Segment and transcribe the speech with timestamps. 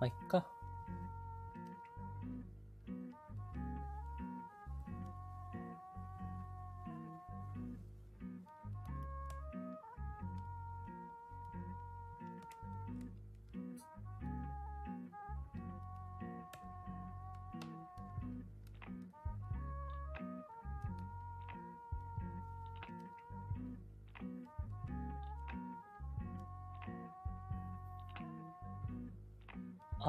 [0.00, 0.46] まあ、いっか。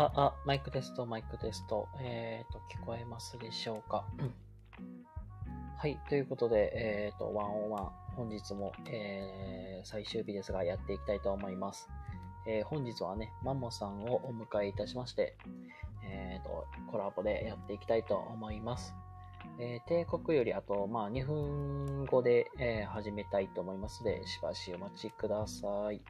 [0.01, 1.87] あ、あ、マイクテスト、マイクテスト。
[1.99, 4.03] えっ、と、聞こえますでしょうか？
[5.77, 11.87] はい、ということで、えっ、と、ワンオンワン、本日も、えー、最終日ですが、やっていきたいと思います。
[12.47, 15.35] えー本日はね、マンモさんをお迎えいたしまして、
[16.03, 18.95] えっ、と、コラボでやっていきたいと思います。
[19.59, 26.01] え帝国よりあと、まあ、2分後で、え始めたいと思いますので、しばしお待ちください。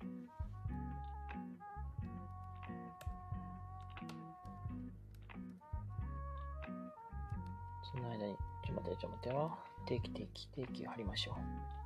[8.96, 9.58] じゃ待って、ちょっと待ってよ。
[9.88, 11.81] 定期定期、定期貼りましょう。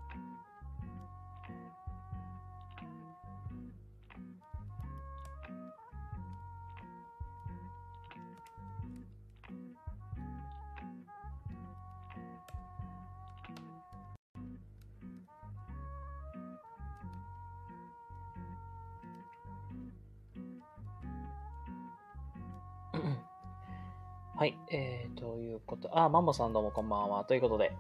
[25.66, 27.26] こと、あ、マンモさんどうもこんばんは。
[27.26, 27.76] ということで、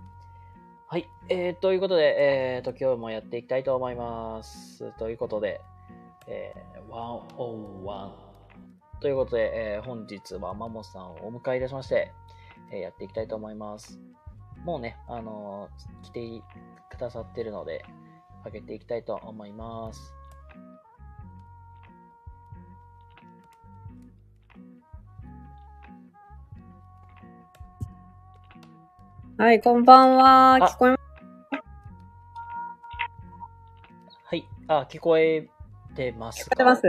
[0.88, 2.16] はい、えー、ということで、
[2.58, 4.92] えーと、今日もやっていきたいと思います。
[4.98, 5.62] ということで、
[6.28, 8.12] えー、101。
[9.02, 12.12] ということで、えー本日はマンモさんをお迎えいたしまして、
[12.72, 14.00] えーやっていきたいと思います。
[14.64, 16.44] もうね、あのー来て
[16.90, 17.86] くださってるので、
[18.46, 20.15] 上げていきたいと思います。
[29.38, 30.56] はい、こんばんは。
[30.56, 30.98] あ聞こえま
[34.24, 35.50] はい、あ、聞こえ
[35.94, 36.56] てますか？
[36.56, 36.88] 聞こえてます？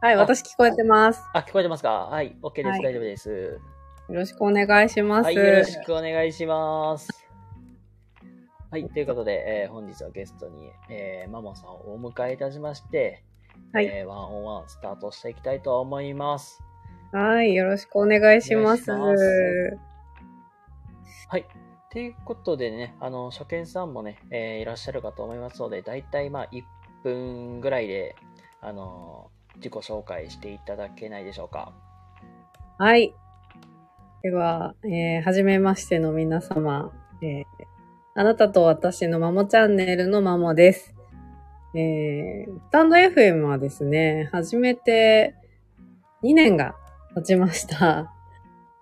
[0.00, 1.22] はい、あ私聞こえてます。
[1.34, 1.90] あ、聞こえてますか？
[2.06, 2.68] はい、OK です。
[2.68, 3.30] はい大丈夫です。
[3.30, 3.60] よ
[4.08, 5.24] ろしくお願いします。
[5.26, 7.06] はい、よろしくお願いします。
[8.70, 13.24] はい、ということで、えー本日はゲストに、えーマモさんをお迎えいたしまして、
[13.74, 16.62] はいえーワンオンワンスタートしていきたいと思います。
[17.12, 18.90] はい、よろしくお願いします。
[21.90, 26.62] ということでね、あの、初見さんもね、えーいらっしゃるかと思いますので、だいたいまあ1
[27.02, 28.14] 分ぐらいで、
[28.60, 31.72] あの自己紹介していただけないでしょうか。
[32.78, 33.14] はい。
[34.22, 37.44] では、えー、はじめましての皆様、えー
[38.14, 40.92] あなたと私のマモチャンネルのマモです。
[41.72, 45.36] えー、スタンド FM はですね、始めて
[46.24, 46.74] 2年が
[47.14, 48.12] 経ちました。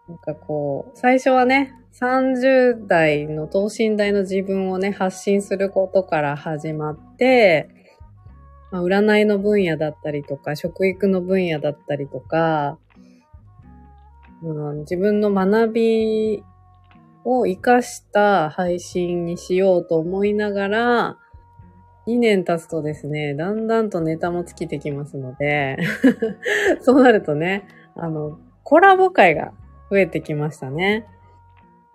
[0.08, 7.70] なんかこう、最初はね、30代の等身大の自分をね、発信することから始まって、
[8.70, 12.78] まあ、占いの分野だったりとか、食育の分野だったりとか、
[14.42, 16.44] うん自分の学び
[17.24, 21.18] を活かした配信にしようと思いながら、
[22.06, 25.78] 2年経つとですね、だんだんとネタも尽きてきますので、
[26.82, 29.52] そうなるとね、あの、コラボ会が
[29.90, 31.06] 増えてきましたね。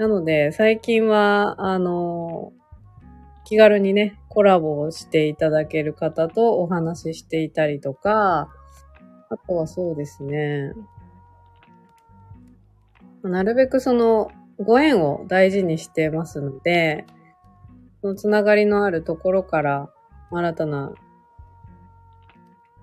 [0.02, 2.54] なので、最近は、あの、
[3.46, 8.50] 気軽にね、コラボをしていただける方とお話ししていたりとか、
[9.30, 10.74] あとはそうですね、
[13.22, 17.06] なるべくそのご縁を大事にしてますので、
[18.02, 19.92] そのつながりのあるところから
[20.32, 20.94] 新たな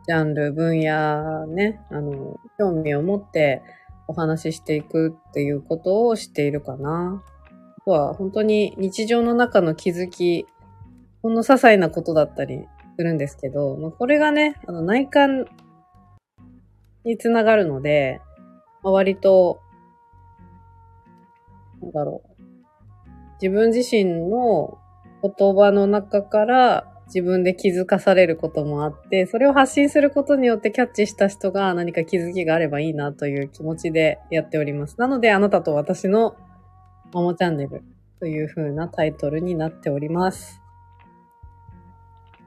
[0.07, 3.65] ジャンル、分野ね、あの、興味を持って
[4.09, 7.23] お話ししていくっていうことをしているかな。
[7.79, 10.47] あとは本当に日常の中の気づき、
[11.23, 12.67] ほんの些細なことだったり
[12.97, 15.47] するんですけど、まあ、これがね、あの内観
[17.05, 18.21] につながるので、
[18.83, 19.61] まあ割と
[21.83, 22.43] なんだろう。
[23.41, 24.79] 自分自身の
[25.23, 34.97] 言葉の中から自分で気づかされることもあって、それを発信することによってキャッチした人が何か気づきがあればいいなという気持ちでやっております。
[34.99, 36.37] なので、あなたと私の
[37.13, 37.83] マモチャンネル
[38.21, 40.61] という風なタイトルになっております。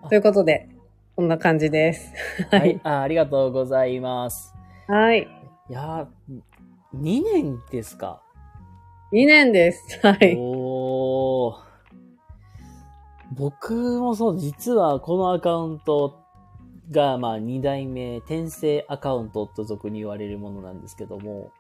[0.09, 0.69] ということで、
[1.15, 2.11] こんな感じです。
[2.51, 2.79] ははいい。。
[2.83, 4.53] あありがとうございます。
[4.87, 5.27] はい。
[5.69, 6.41] いやー、
[6.95, 8.21] 2年ですか
[9.13, 9.99] ？2年です。
[10.03, 10.35] はい。
[10.37, 11.70] おー。
[13.31, 16.21] 僕もそう、実はこのアカウント、
[16.91, 21.51] が、まあ、二代目、転生アカウントと俗に言われるものなんですけども、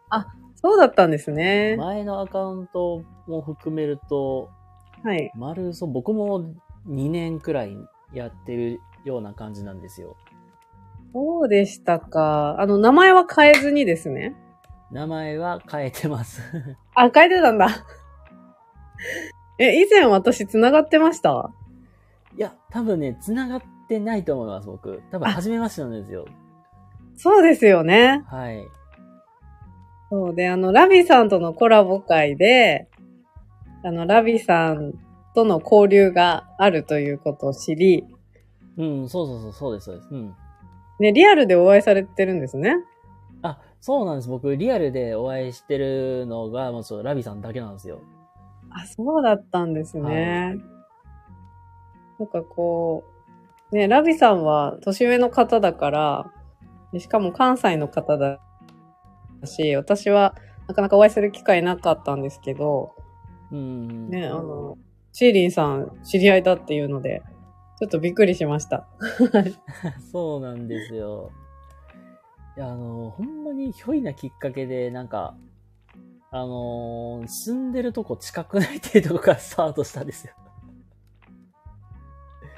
[0.55, 1.77] そうだったんですね。
[1.77, 4.49] 前のアカウントも含めると、
[5.03, 5.31] はい。
[5.35, 6.53] 丸、そう、僕も
[6.87, 7.75] 2年くらい
[8.13, 10.17] やってるような感じなんですよ。
[11.13, 12.57] そうでしたか。
[12.59, 14.35] あの、名前は変えずにですね。
[14.91, 16.41] 名前は変えてます。
[16.93, 17.67] あ、変えてたんだ。
[19.57, 21.51] え、以前私繋がってました？
[22.37, 25.01] いや、多分ね、繋がってないと思います、僕。
[25.11, 26.25] 多分、初めましてなんですよ。
[27.15, 28.23] そうですよね。
[28.27, 28.65] はい。
[30.09, 32.89] そうで、あの、ラビさんとのコラボ会で、
[33.83, 34.93] あの、ラビさん
[35.35, 38.05] との交流があるということを知り、
[38.77, 40.07] うん、そうそうそう、そうです、そうです。
[40.11, 40.35] うん。
[40.99, 42.75] ね、リアルでお会いされてるんですね。
[43.41, 44.29] あ、そうなんです。
[44.29, 47.99] 僕、リアルでお会いしてるのが、もうそう、ラビさんだけなんですよ。
[48.69, 50.57] あ、そうだったんですね。
[52.21, 53.03] なんかこ
[53.71, 56.31] う、ね、ラビさんは年上の方だから、
[56.93, 58.39] でしかも関西の方だ
[59.45, 60.35] し、私は
[60.67, 62.95] なかなかお会いする機会なかったんですけど、
[63.51, 64.09] うん。
[64.09, 64.77] ね、あの、
[65.13, 67.23] シーリンさん知り合いだっていうので、
[67.79, 68.87] ちょっとびっくりしました。
[70.11, 71.31] そうなんですよ。
[72.55, 75.35] いや、あの、ほんまにひょいなきっかけで、なんか、
[76.29, 80.33] あのー住んでるとこ近くないっていうとこからスタートしたんですよ。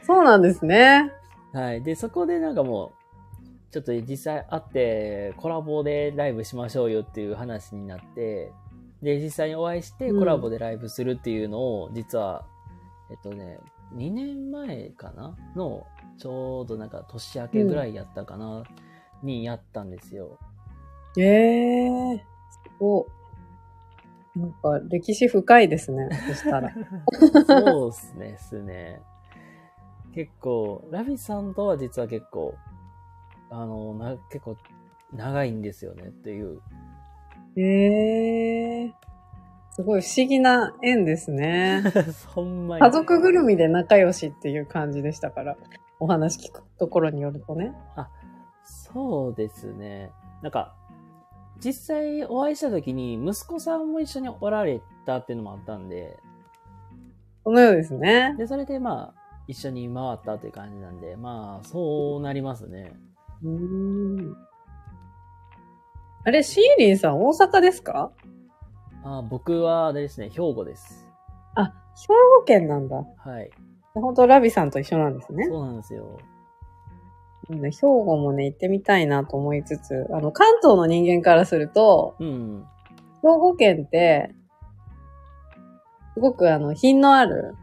[0.05, 1.11] そうなんですね。
[1.53, 1.83] はい。
[1.83, 2.93] で、そこでなんかも
[3.69, 8.51] う、ちょっと実際会って、コラボでライブしましょうよっていう話になって、
[9.01, 12.45] で、実際にお会いしてうんコラボでライブするっていうのを、実は、
[13.09, 13.59] えっとね、
[13.95, 15.85] 2年前かなの、
[16.17, 18.63] ちょうどなんか年明けぐらいやったかな、
[19.21, 20.39] にやったんですよ。
[21.17, 22.23] ええー、す
[22.79, 23.07] ご
[24.35, 24.39] い。
[24.39, 26.09] なんか歴史深いですね。
[26.29, 26.73] そしたら。
[27.45, 29.01] そうっすね、すね。
[30.13, 32.55] 結構、ラビさんとは実は結構、
[33.49, 34.57] あの、な、結構
[35.11, 36.61] 長いんですよねっていう。
[37.55, 38.93] ええー、
[39.75, 41.83] すごい不思議な縁ですね。
[42.33, 42.81] ほんまに。
[42.81, 45.57] 家族ぐるみで仲良しっていう感じでしたから、
[45.99, 47.73] お話聞くところによるとね。
[48.63, 50.11] そうですね。
[50.41, 50.75] なんか、
[51.63, 56.19] 実際お会いした時に息子さんも一緒におられたっていうのもあったんで、
[57.43, 58.35] そのようですね。
[58.37, 62.93] で、それでまあ、一緒に回ったっていう感じなんで、まあ、そうなりますね。
[63.43, 63.49] うー
[64.31, 64.37] ん。
[66.25, 68.11] あれ、シーリンさん大阪ですか？
[69.03, 71.05] あ僕は、あれですね、兵庫です。
[71.55, 72.07] あ、兵
[72.39, 72.95] 庫県なんだ。
[72.95, 73.51] はい。
[73.93, 75.45] 本当ラビさんと一緒なんですね。
[75.49, 76.17] そうなんですよ。
[77.49, 82.65] うん兵庫もね、行ってみたいなと思いつつ、あの、関東の人間からすると、うん。
[83.21, 84.33] 兵庫県って、
[86.13, 87.55] すごくあの、品のある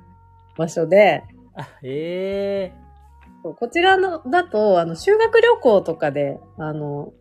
[0.59, 1.25] 場所で、
[1.55, 2.91] あ、ええ
[3.43, 7.13] そうこちらの、だと、あの、修学旅行とかで、あの、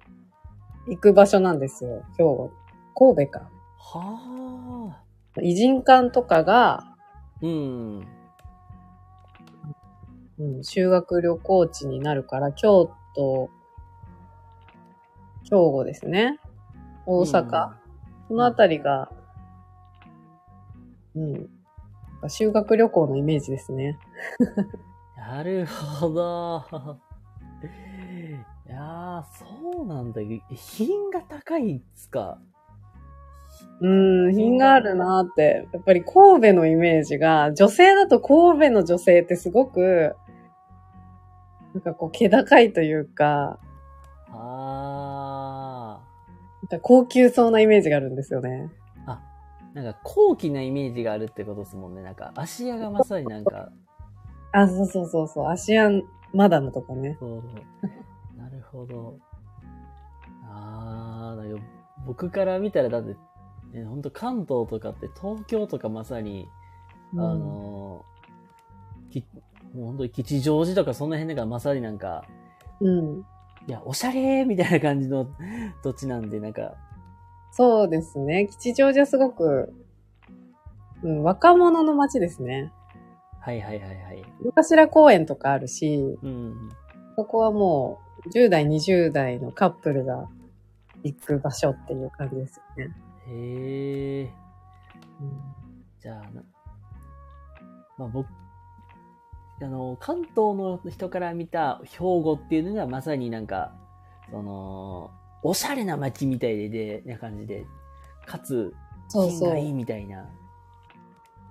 [0.87, 2.51] 行く場所なんですよ、兵庫。
[2.95, 3.49] 神戸か。
[3.77, 5.01] は
[5.37, 5.41] あ。
[5.41, 6.95] 偉人館とかが、
[7.41, 8.07] うん。
[10.39, 13.49] うん、修学旅行地になるから、京都、
[15.43, 16.39] 兵庫ですね。
[17.05, 17.73] 大阪。
[18.27, 19.09] このあたりが、
[21.15, 21.49] うん。
[22.27, 23.97] 修学旅行のイメージですね。
[25.15, 26.63] なるほど。
[28.67, 30.21] いやー、そうなんだ。
[30.53, 32.39] 品が高いっすか？
[33.81, 33.87] う
[34.29, 35.67] ん、品があるなーって。
[35.71, 40.15] やっぱり神戸のイメージが、女性だと神戸の女性ってすごく、
[41.73, 43.59] なんかこう、気高いというか、
[44.31, 45.99] あ
[46.61, 48.69] なんか高級そうなイメージがあるんですよね。
[49.73, 49.75] ー。
[49.75, 52.01] なんか高貴なイメージがあるってことですもんね。
[52.01, 53.69] なんか芦屋がまさになんか、
[54.51, 57.17] あ、そうそうそうそう、アシアンマダムとかね。
[57.19, 57.43] そう。
[58.37, 59.17] なるほど。
[60.43, 61.59] あー、だよ
[62.05, 63.15] 僕から見たらだって、
[63.71, 66.47] ね、ほんと関東とかって東京とかまさに、
[67.13, 68.19] うんあのー
[69.09, 69.25] き
[69.73, 72.23] もう本当に吉祥寺とかその辺がまさになんか、
[72.79, 73.25] うん。
[73.67, 75.27] いや、おしゃれーみたいな感じの
[75.83, 76.75] 土地なんで、なんか、
[77.51, 78.47] そうですね。
[78.47, 79.73] 吉祥寺はすごく、
[81.03, 82.71] うん、若者の街ですね。
[83.41, 84.19] はいはいはいはい。
[84.41, 86.69] 井の頭公園とかあるし、うん。
[87.15, 90.29] そこはもう、10代、20代のカップルが
[91.03, 92.95] 行く場所っていう感じですよね。
[93.27, 94.33] へえ。
[95.21, 95.59] うん
[96.01, 96.41] じゃあな、
[97.97, 98.27] まあ僕、
[99.61, 103.73] あの、関東の人から見た兵庫っていうのがまさになんか、
[104.31, 105.11] その、
[105.43, 107.65] おしゃれな街みたいで、な感じで、
[108.25, 108.73] かつ、
[109.07, 109.73] そうそ品がいいう。
[109.73, 110.29] みたいな。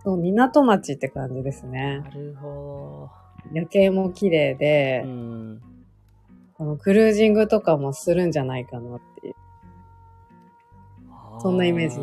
[0.05, 2.11] そう、港町って感じですねな。
[2.11, 3.09] るほ
[3.53, 5.11] 夜景も綺麗でど。
[5.11, 5.63] う、ん。
[6.55, 9.35] このクルージングとかもするんじゃないかなっていう。
[11.41, 11.99] そんなイメージ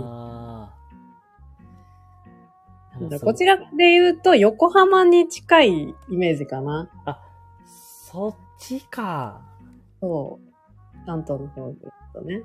[3.20, 6.90] こちらで言うと、横浜に近いイメージかな。
[7.06, 7.20] あ、
[7.66, 9.42] そっちか。
[10.00, 10.55] そう。
[11.06, 12.44] 関東の方で言うとね。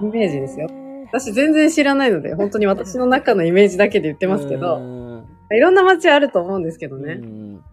[0.00, 0.68] イメージですよ。
[1.12, 7.14] 私全然知らないので、本当に私の中のイメージだけで言ってますけうど、んいろんな街あると思うんですけどね。
[7.14, 7.64] うん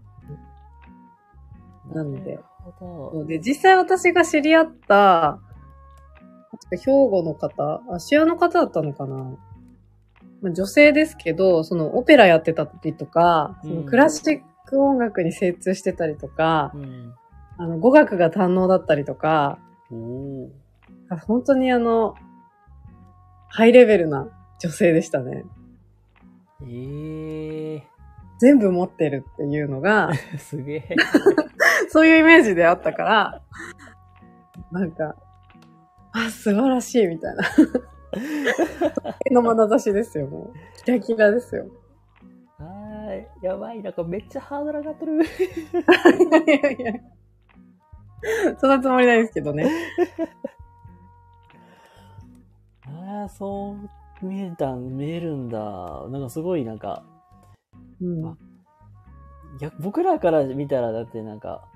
[1.93, 2.39] なので
[3.27, 5.39] で、実際私が知り合った、
[6.71, 9.15] 兵庫の方、芦屋の方だったのかな、
[10.41, 17.13] まあ、女性ですけど、そのオペラやってたりとか、そのクラシック音楽に精通してたりとか、うん。
[17.57, 19.59] あの語学が堪能だったりとか、
[21.25, 22.15] 本当にあの、
[23.49, 24.27] ハイレベルな
[24.59, 25.45] 女性でしたね。
[26.63, 27.83] ええ
[28.39, 30.95] 全部持ってるっていうのが、ー、 すげえ。
[31.89, 33.41] そういうイメージであったから、
[34.71, 35.15] なんか、
[36.11, 37.43] あ、素晴らしいみたいな。
[39.31, 40.83] の眼差しですよ、もう。
[40.83, 41.67] キラキラですよ。
[42.57, 43.27] はーい。
[43.41, 45.23] やばい、なんかめっちゃハードル上がってる。
[45.23, 47.16] いやいやいや。
[48.59, 49.69] そんなつもりないですけどね。
[52.87, 56.07] ああ、そう見えた、見えるんだ。
[56.09, 57.03] なんかすごいなんか、
[58.01, 58.37] うん。
[59.59, 61.67] いや僕らから見たらだってなんか、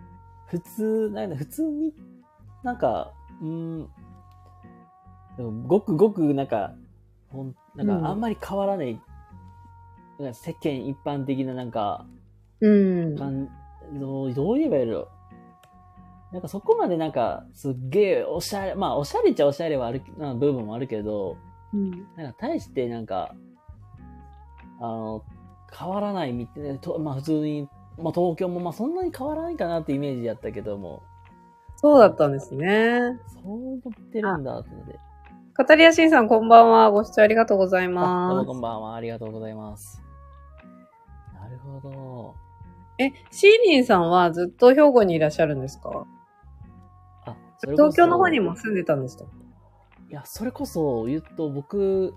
[0.48, 1.93] 普通、なんだ、普通に、
[2.63, 3.89] なんか、うん、
[5.67, 6.74] ごくごくなんか、
[7.29, 9.00] ほんなんうんかあんまり変わらない、
[10.19, 12.05] なんか世間一般的ななんか、
[12.60, 13.17] うん。
[13.17, 13.48] かん
[14.00, 15.07] どうどう言えばいいの
[16.31, 21.38] なんかそこまでなんか、すっげえおしゃれ、まあおしゃれっちゃおしゃれはあるな部分もあるけど、
[21.73, 21.91] うん。
[22.15, 23.35] なんか大してなんか、
[24.79, 25.23] あの、
[25.77, 31.03] 変わらないみたいな、とまあ普通に、まあ東京もまあそんなに変わらないかなってイメージやったけども、
[31.75, 33.19] そうだったんですね。
[33.27, 35.00] そう思ってるんだってので。
[35.53, 36.91] カタリアシンさんこんばんは。
[36.91, 38.53] ご視聴ありがとうございあ、どうますもこ。
[38.57, 38.95] んばんは。
[38.95, 40.01] ありがとうございます。
[41.33, 42.35] なるほど。
[43.00, 46.05] え、シーリンさんはずっと兵庫にいらっしゃるんですか？
[47.62, 49.25] 東京の方にも住んでたんですか？
[50.10, 52.13] いや、それこそ言うと僕、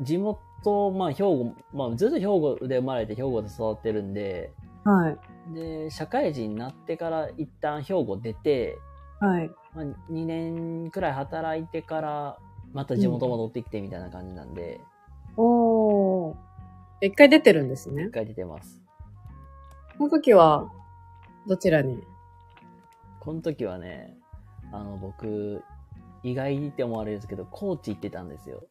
[0.00, 4.52] 地元、まあ兵庫、まあずっと兵庫で生まれて兵庫で育ってるんで、
[4.84, 5.18] はい。
[5.54, 8.78] で、社会人になってから一旦兵庫出て、
[9.20, 9.50] はい。
[9.74, 12.38] まあ、2年くらい働いてから、
[12.72, 14.80] また地元戻ってきてみたいな感じなんで、
[15.36, 16.34] おー。
[17.00, 18.10] 一回出てるんですね一。
[18.10, 18.80] 回出てます。
[19.96, 20.70] その時は、
[21.46, 22.02] どちらに？
[23.20, 24.16] この時はね、
[24.72, 25.62] あの、僕、
[26.22, 28.64] 意外って思われるんですけど、高知行ってたんですよ。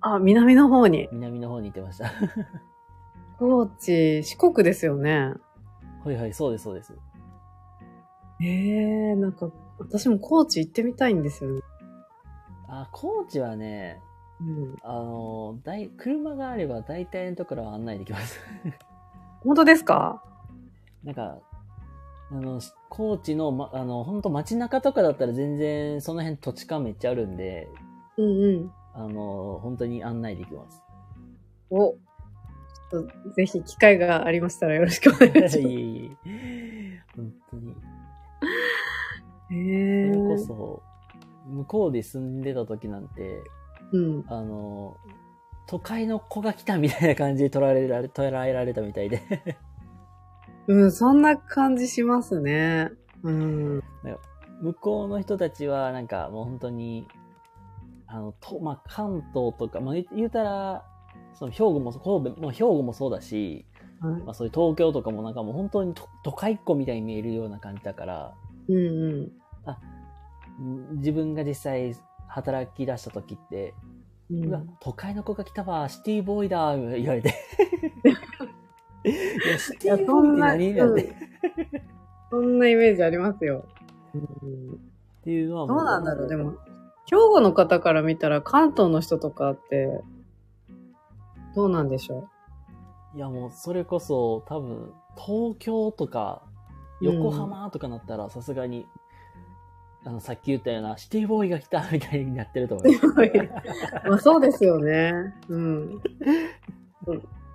[0.00, 1.08] あ、南の方に。
[1.12, 2.10] 南の方に行ってました。
[3.38, 5.34] 高知、四国ですよね。
[6.04, 6.94] はいはい、そうです、そうです。
[8.40, 11.60] ええー、なんか、私も高知行ってみたいんですよね。
[12.68, 14.00] あ、高知はね、
[14.40, 14.76] うん。
[14.82, 18.38] あの、だい、車があれば大体のところは案内できます。
[19.42, 20.22] 本当ですか？
[21.04, 21.38] なんか、
[22.30, 27.68] あの、高知の、ま、あの、本当街中とかだったら全然その辺土地勘めっちゃあるんで、
[28.16, 28.72] うんうん。
[28.94, 30.82] あの、本当に案内できます。
[31.70, 31.94] お、
[33.36, 35.58] ぜひ機会がありましたらよろしくお願いします。
[35.60, 37.02] いえいえ。
[37.14, 37.74] 本当に。
[39.50, 40.38] へえそれこー。
[40.38, 40.82] そ、
[41.46, 43.42] 向こうで住んでた時なんて、
[43.92, 44.24] うん。
[44.28, 44.96] あの、
[45.66, 49.20] 都会の子が来たみたいな感じで捉えられ、捉えられたみたいで。
[50.68, 52.90] うん、そんな感じしますね。
[53.22, 53.82] うん。
[54.60, 57.06] 向こうの人たちは、なんかもう本当に、
[58.06, 60.84] あの、と、まあ、関東とか、まあ、言言うたら、
[61.34, 63.66] その兵庫も、神戸、もう兵庫もそうだし、
[64.00, 68.34] はいまあ、そういう東京とかもなんかもう本当に都都会っ子みたいに見えるような感じだから、
[68.68, 69.32] うんう
[70.60, 70.92] ん。
[70.92, 71.94] ん自分が実際
[72.28, 73.74] 働き出した時って、
[74.30, 77.34] ううんわ、都会の子が来たわ、シティボーイだ、言われて。
[79.10, 80.96] いや、シティボーイって何なん
[82.30, 83.64] そんなイメージありますよ。
[84.14, 84.80] うん、
[85.22, 86.54] ていうのはどもうなんだろう、でも。
[87.08, 90.02] 兵庫の方から見たら関東の人とかって、
[91.54, 92.28] どうなんでしょ
[93.14, 96.42] いや、もうそれこそ多分、東京とか、
[97.00, 98.86] 横浜とかなったらさすがに、
[100.04, 103.06] あの、さっき言ったような、シティボーイが来たみたいになってると思います。
[103.06, 103.10] う
[104.10, 105.34] まあそうですよね。
[105.48, 106.02] うん。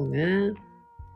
[0.00, 0.52] うんそうね。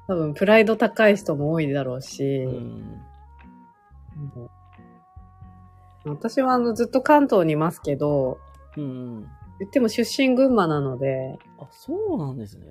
[0.08, 2.54] 多分、プライド高い人も多いだろうし、うん。
[2.54, 4.50] うん
[6.08, 8.38] 私はあのずっと関東にいますけど、
[8.76, 9.22] うん。
[9.58, 12.66] 言っても出身群馬なので、あ、そうなんですね。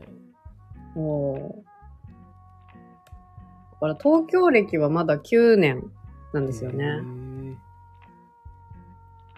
[0.96, 1.66] もう、
[3.74, 5.92] だから東京歴はまだ9年
[6.32, 6.86] なんですよね。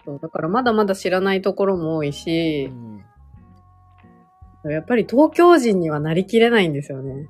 [0.04, 3.04] そうだからまだまだ知らないところも多いしう、ん
[4.64, 7.28] やっぱり東京人にはなりきれないんですよね。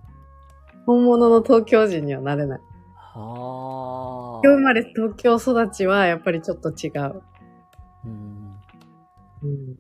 [0.87, 2.61] 本物の東京人にはなれない。
[2.97, 4.41] はあ。
[4.41, 7.23] 東京生まれ東京育ちはやっぱりちょっと違う。
[8.05, 8.57] うん。
[9.43, 9.79] うん。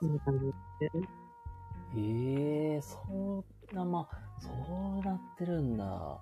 [0.00, 0.46] そんな感じ
[0.80, 1.08] ですね。
[1.94, 4.48] ええそうな、まあ、そ
[5.00, 6.18] うなってるんだ。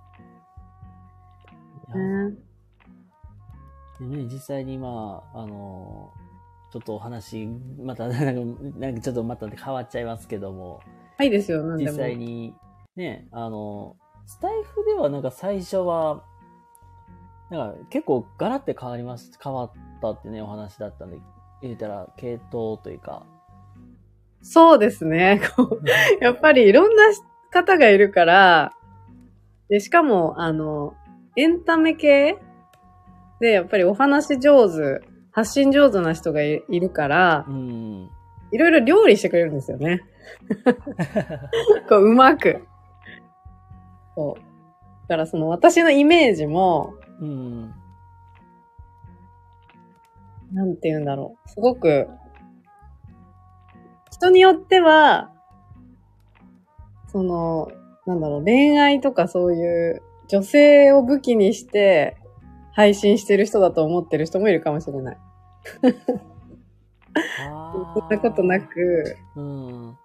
[1.94, 2.34] ね
[3.98, 6.12] でね、実際にまあ、あの、
[6.70, 7.48] ちょっとお話、
[7.82, 10.80] また、なんか、なんかちょっとまた変わっちゃいますけども、
[11.18, 11.98] はいいですよ、なんで実も。
[11.98, 12.54] 際に、
[12.96, 13.96] ね、あの、
[14.26, 16.22] スタイフではなんか最初は、
[17.50, 21.18] なんか結構ガラって変わります、変わったってね、お話だったんで、
[21.60, 23.26] 言うたら、系統というか、
[24.42, 25.40] そうですね。
[26.20, 27.04] やっぱりいろんな
[27.50, 28.72] 方がいるから、
[29.68, 30.94] で、しかも、あの、
[31.36, 32.38] エンタメ系
[33.40, 38.10] で、やっぱりお話上手、発信上手な人がいいるからう、ん。
[38.52, 40.02] いろいろ料理してくれるんですよね。
[41.88, 42.66] こう、うまく。
[44.16, 44.40] そう。
[45.08, 47.74] だからその私のイメージも、うん。
[50.52, 51.48] なんて言うんだろう。
[51.48, 52.08] すごく、
[54.10, 55.30] 人によっては、
[57.06, 57.70] その、
[58.06, 62.16] なんだろう、恋愛とかそういう女性を武器にして
[62.72, 65.18] 配信してる人だと思ってる人もいるかもしれない。
[67.48, 69.98] あそんなことなく、うん。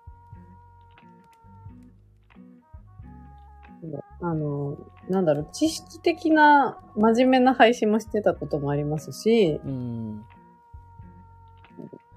[4.22, 4.78] あの、
[5.10, 10.18] なんだろう、知識的な真面目な配信もしてたこともありますし、うん。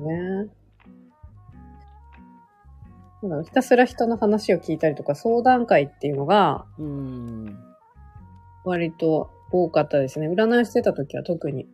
[0.00, 0.48] ね。
[3.22, 7.58] なんひたすら人の話を聞いたりとか、相談会っていうのがうん。
[8.64, 10.28] 割と多かったですね。
[10.28, 11.66] 占いしてた時は特に。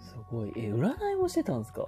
[0.00, 0.52] すごい。
[0.56, 1.86] え、占いもしてたんですか？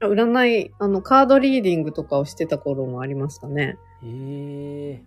[0.00, 3.76] 占い、あの、カードリーディングとかをしてた頃もありましたね。
[4.04, 5.02] へえ。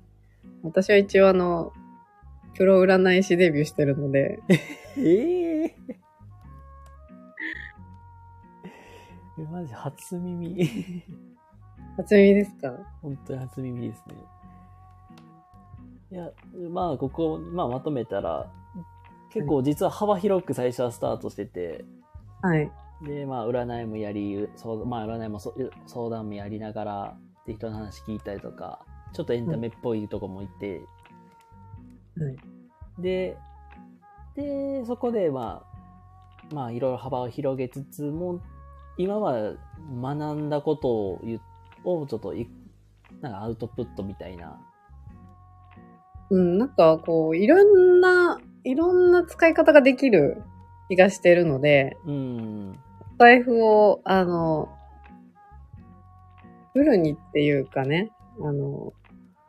[0.63, 1.71] 私は一応あの、
[2.55, 4.53] プロ占い師デビューしてるので、え
[4.99, 5.75] ええ、
[9.51, 10.67] マジ初耳。
[11.97, 12.77] 初耳ですか？
[13.01, 14.15] 本当に初耳ですね。
[16.11, 16.29] いや、
[16.69, 18.51] まあ、ここ、まあ、まとめたら、
[19.29, 21.85] 結構実は幅広く最初はスタートしてて、
[22.41, 22.69] はい。
[23.01, 25.55] で、まあ、占いもやり、そうまあ、占いもそ
[25.87, 30.81] 相談もやりながら、で、人の話聞いたりとか、ちょっとエンタメっぽいとこも行って、
[32.19, 32.37] はい。
[33.01, 33.37] で、
[34.35, 35.63] で、そこで、ま
[36.51, 38.41] あ、まあ、いろいろ幅を広げつつも、
[38.97, 39.53] 今は
[40.01, 41.21] 学んだことを
[41.83, 42.49] をちょっとい、
[43.21, 44.59] なんかアウトプットみたいな。
[46.31, 50.41] うん、なんかこう、いろんな、いろんな使い方ができる
[50.87, 52.79] 気がしてるので、うん。
[53.19, 54.69] 財布を、あの、
[56.73, 58.93] フルにっていうかね、あの、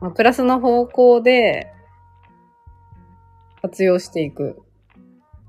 [0.01, 1.71] まあ、プラスの方向で
[3.61, 4.61] 活用していく。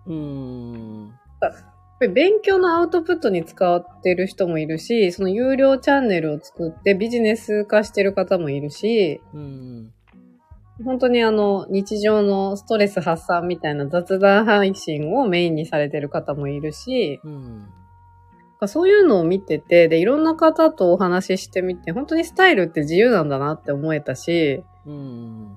[0.07, 1.15] うん。
[1.41, 1.53] やっ
[1.99, 9.94] ぱり勉強のアウトプットに使ってる人もいるし、その有料チャンネルを作ってビジネス化してる方もいるし、うん。
[10.85, 17.69] 本当にあの、日常のストレス発散みたいな雑談配信をメインにされてる方もいるし、うん。
[18.67, 25.57] そういうのを見てて、で、いろんな方とお話ししてみて、本当にスタイルって自由なんだなって思えたし、うん。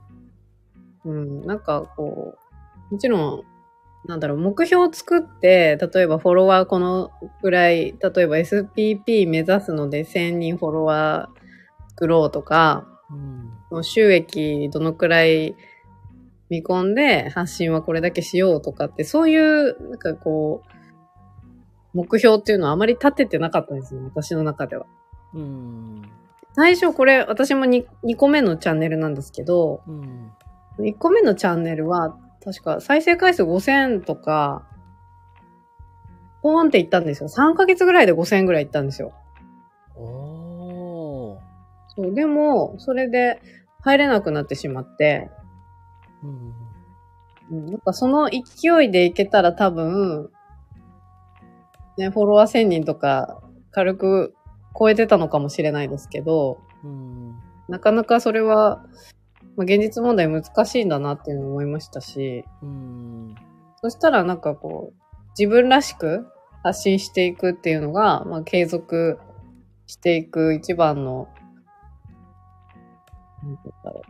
[1.06, 2.36] うん、なんかこ
[2.90, 3.44] う、もちろん、
[4.08, 7.12] なんだろう、目標を作って、例えばフォロワーこの
[7.42, 13.57] くらい、例えば SPP 目指すので1000人フォロワー作ろうとか、うん。
[13.82, 15.56] 収益どのくらい
[16.50, 20.78] 見込んで発信はこれだけしようとかって、そういう、なんかこう、
[21.94, 24.86] 目標っていうのはあまり立ててなかったんですよ、私の中では。
[25.34, 26.02] うん。
[26.54, 30.32] 最初これ、私も 2, 2個目のチャンネルなんですけど、うん。
[30.80, 34.66] 1個目のチャンネルは、確か再生回数5000とか、
[36.42, 37.30] ポーンっていったんですよ。
[37.30, 39.14] 3ヶ月ぐらいで5000ぐらいいったんですよ。
[41.98, 43.42] そう、でも、それで
[43.82, 45.30] 入れなくなってしまって、
[46.24, 47.60] うん。
[47.60, 50.30] うん、なんかその勢いでいけたら多分、
[51.98, 54.36] ね、フォロワー1000人とか軽く
[54.78, 57.36] 超えてたのかもしれないですけど、うん。
[57.68, 58.86] なかなかそれは、
[59.56, 63.36] まあ、現実問題難しいんだなっていうのを思いましたし、うん。
[63.82, 66.28] そしたらなんかこう、自分らしく
[66.64, 69.18] 発信していくっていうのが、まあ、継続
[69.88, 71.28] していく一番の、
[73.44, 74.02] なんて言うんだろ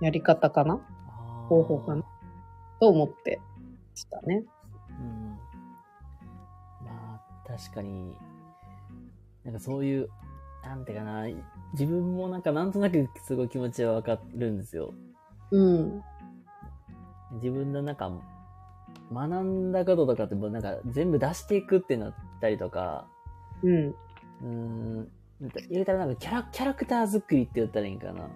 [0.00, 0.04] う。
[0.04, 0.80] やり方かな？
[1.48, 2.02] 方法かな？
[2.80, 4.42] と思ってましたね。
[4.90, 5.38] うん。
[6.84, 8.16] まあ、確かに、
[9.44, 10.08] なんかそういう、
[10.64, 11.26] なんていうかな、
[11.72, 14.92] 自分もなんかなんとなくすごい気持ちはわかるんですよ。
[15.50, 16.02] うん。
[17.34, 18.10] 自分のなんか、
[19.12, 23.06] 学んだこととかってもうなんか全部出していくってなったりとか、
[23.62, 23.88] うん。
[23.88, 25.12] うーん、
[25.70, 28.28] 言うたらなんかキャラ、キャラクター作りって言ったらいいんかな。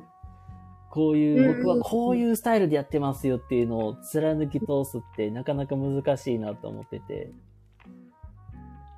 [0.90, 7.30] こういう、僕はこういうスタイルでやってますよっていうのを貫き通すってなかなか難しいなと思ってて。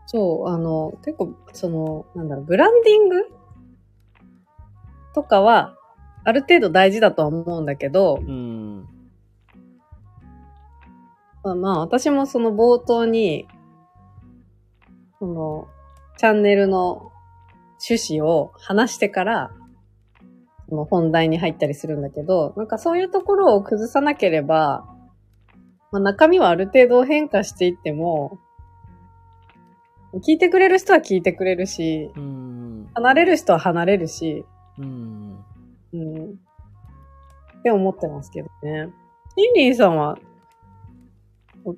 [0.06, 3.16] そう、あの、結構、その、なんだろう、ブランディング？
[5.14, 5.76] とかは、
[6.24, 8.88] ある程度大事だとは思うんだけど、うん。
[11.42, 13.46] まあ、まあ、私もその冒頭に、
[15.18, 15.68] その、
[16.18, 17.09] チャンネルの
[17.88, 19.50] 趣旨を話してから、
[20.68, 24.86] その本題に入ったりするんだけど、なんかそういうところを崩さなければ、
[25.90, 28.38] まあ、中身はある程度変化していっても、
[30.14, 32.90] 聞いてくれる人は聞いてくれるし、うん。
[32.94, 34.44] 離れる人は離れるし、
[34.78, 35.44] うん。
[35.92, 36.30] うん。
[37.58, 38.90] って思ってますけどね。
[39.36, 40.18] リンリンさんは、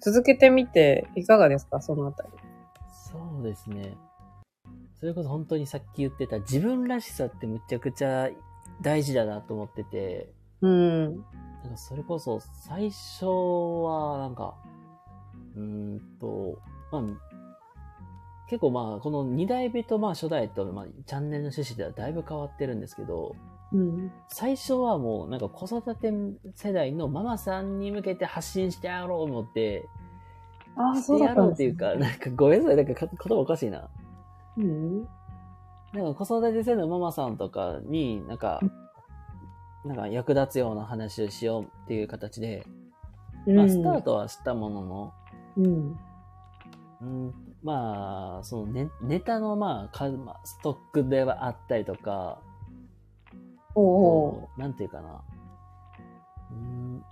[0.00, 1.80] 続けてみていかがですか？
[1.80, 2.28] そのあたり。
[3.10, 3.96] そうですね。
[5.02, 8.30] それこそ本当にさっき言ってた自分らしさってむちゃくちゃ
[8.80, 11.04] 大事だなと思ってて、うん。
[11.06, 11.14] なん
[11.72, 14.54] かそれこそ最初はなんか、
[15.56, 15.60] うー
[15.96, 16.56] んと、
[16.92, 17.02] まあ、
[18.48, 23.34] 結構まあ、この2代目とまあ初代と、まあ、チャンネルの趣旨ではだいぶ変わってるんですけど、
[23.72, 24.12] うん。
[24.28, 26.12] 最初はもうなんか子育て
[26.54, 29.84] 世代のママさんに向けて発信してやろうと思って、
[30.76, 33.90] ああ、してやろうっていうか、なんかごめんなさい、なんかか言葉おかしいな。
[34.56, 35.08] うん。
[35.92, 38.60] なんか子育て世代のママさんとかになんか、
[39.84, 42.66] なんか役立つような話をしようっていう形で、
[43.46, 45.12] まあスタートはしたものの、
[45.56, 45.98] うん。
[47.02, 52.38] うん、まあ、そのネネタのまあ、かまあストックではあったりとか、
[53.74, 55.22] おおなんていうかな。
[56.50, 57.04] うん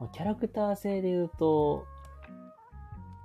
[0.00, 1.86] まあ、キャラクター性で言うと、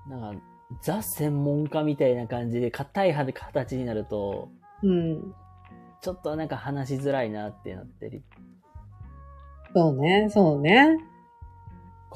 [0.08, 0.42] なんか、
[0.82, 4.50] ザ専門家みたいな感じで硬い形になると、
[4.84, 5.34] うん。
[6.02, 8.22] ちょっとなんか話しづらいなってなってり。
[9.74, 10.98] そうね、そうね。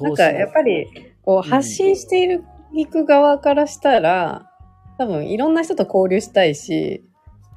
[0.00, 0.86] なんか、やっぱり、
[1.22, 4.50] こう、発信している、いく側からしたら、
[4.98, 7.04] 多分、いろんな人と交流したいし、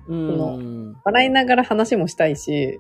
[0.08, 2.80] うん、のうん笑いながら話もしたいし、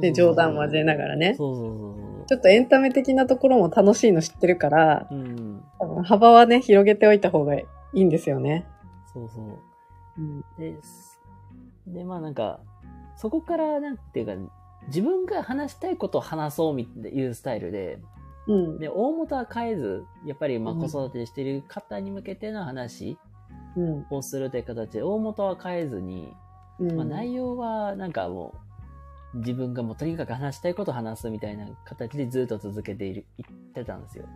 [0.00, 1.34] で、冗談交えながらね。
[1.34, 5.18] そうそうそうちょっとエンタメ的なところも楽しいの知ってるから、そう。
[5.18, 5.64] うん。
[5.80, 8.66] 多分幅はね、広げておいた方がいいんですよね。
[9.12, 9.58] そうそう。
[10.18, 10.44] うん。
[10.58, 11.20] で、す
[11.88, 12.60] で、まあなんか、
[13.16, 14.34] そこからなんていうか、
[14.86, 17.98] 自分が話したいことを話そうみたいなスタイルで、
[18.46, 18.78] うん。
[18.78, 23.18] で、大元は変えず、やっぱりまあうん子育てしている方に向けての話
[23.76, 24.06] うん。
[24.10, 26.32] をするという形で、大元は変えずに、
[26.78, 26.96] うん。
[26.96, 28.69] まあ内容はなんかもう、
[29.34, 34.26] 自分がもうとにかく話したいことを話すみたいな形でずっと続けている、いってたんですよ。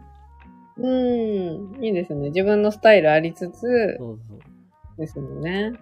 [0.76, 1.84] うん。
[1.84, 2.28] いいですね。
[2.28, 4.38] 自分のスタイルありつつ、そうそう。
[4.98, 5.72] ですよね。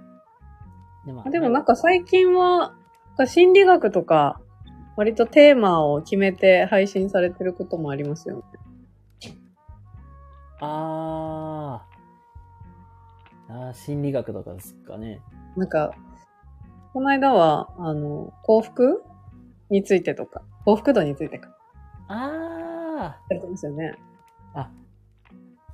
[1.07, 2.75] でまでもなんか最近は、
[3.27, 4.41] 心理学とか、
[4.97, 8.43] 割とテーマを決めて配信されてることもありますよね。
[10.61, 13.55] あー。
[13.55, 15.21] あー心理学とかですかね。
[15.57, 15.95] なんか、
[16.93, 19.03] この間は、あの、幸福？
[19.71, 21.49] についてとか、幸福度についてか、
[22.09, 23.95] あやってますよね。
[24.55, 24.61] ー。
[24.61, 24.71] あ、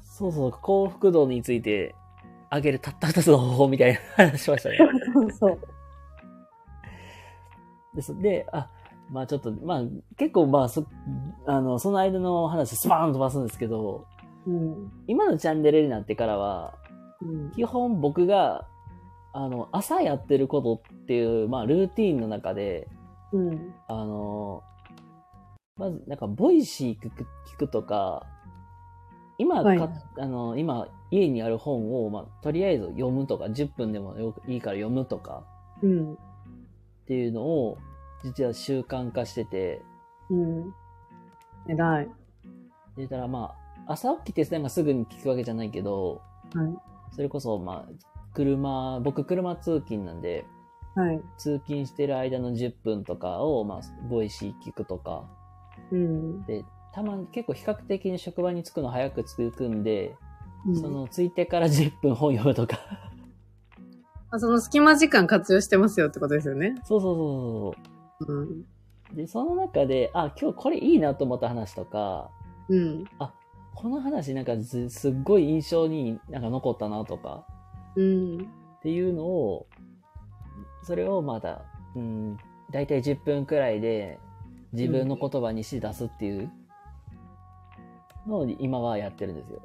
[0.05, 1.97] そうそう、幸福度について
[2.53, 4.79] 上げるたった二つの方法みたいな話しましたね。
[5.13, 5.59] そうそう。
[7.97, 8.71] ですで、あ、
[9.11, 9.83] まあちょっと、まあ
[10.17, 10.87] 結構まあそ、
[11.47, 14.07] あの、その間の話スパーンと飛ばすんですけど、
[14.47, 14.93] うん。
[15.09, 16.75] 今のチャンネルになってからは、
[17.21, 17.51] うん。
[17.51, 18.69] 基本僕が、
[19.39, 22.89] あの、朝やってることっていう、まあルーティーンの中で、
[23.33, 23.73] うん。
[23.87, 24.65] あの、
[25.77, 28.27] まず、なんか、 Voicy 聞く聞くとか、
[29.39, 29.79] 今か、はい
[30.19, 35.45] あの、今、家にある本を、まあ、とりあえず読むとか、10分でもよいいから読むとか、
[35.83, 36.15] うん。
[36.15, 36.17] っ
[37.07, 37.79] ていうのを、
[38.25, 39.83] 実は習慣化してて、
[40.31, 40.75] うん。
[41.69, 42.11] 偉い。
[42.97, 43.55] でたら、ま
[43.87, 46.23] あ、朝起きてなんかすぐに聞くわけじゃないけど、
[46.53, 47.15] はい。
[47.15, 50.47] それこそ、まあ、車、僕車通勤なんで、
[50.95, 51.21] はい。
[51.37, 55.25] 通勤してる間の10分とかを、まあ、 Voicy 聞くとか、
[55.93, 56.43] うん。
[56.45, 60.17] で、たまに結構比較的に職場に着くの早く着くんで、
[60.67, 62.79] うんその、着いてから10分本読むとか。
[64.31, 66.75] あその隙間時間活用してますよってことですよね。
[66.85, 67.75] そうそうそ
[68.21, 68.37] うそう。
[68.41, 68.65] うん。
[69.17, 72.31] で、その中で、あ、今日これいいなと思った話とか、
[72.69, 73.05] うん。
[73.75, 77.47] この話なんかすすっごい印象になんか残ったなとか、
[77.97, 78.39] うん。
[78.79, 79.67] っていうのを、
[80.83, 81.63] それをまだ、
[81.95, 82.37] うん、
[82.71, 84.19] だいたい10分くらいで
[84.73, 86.51] 自分の言葉にして出すっていう
[88.27, 89.63] のを今はやってるんですよ。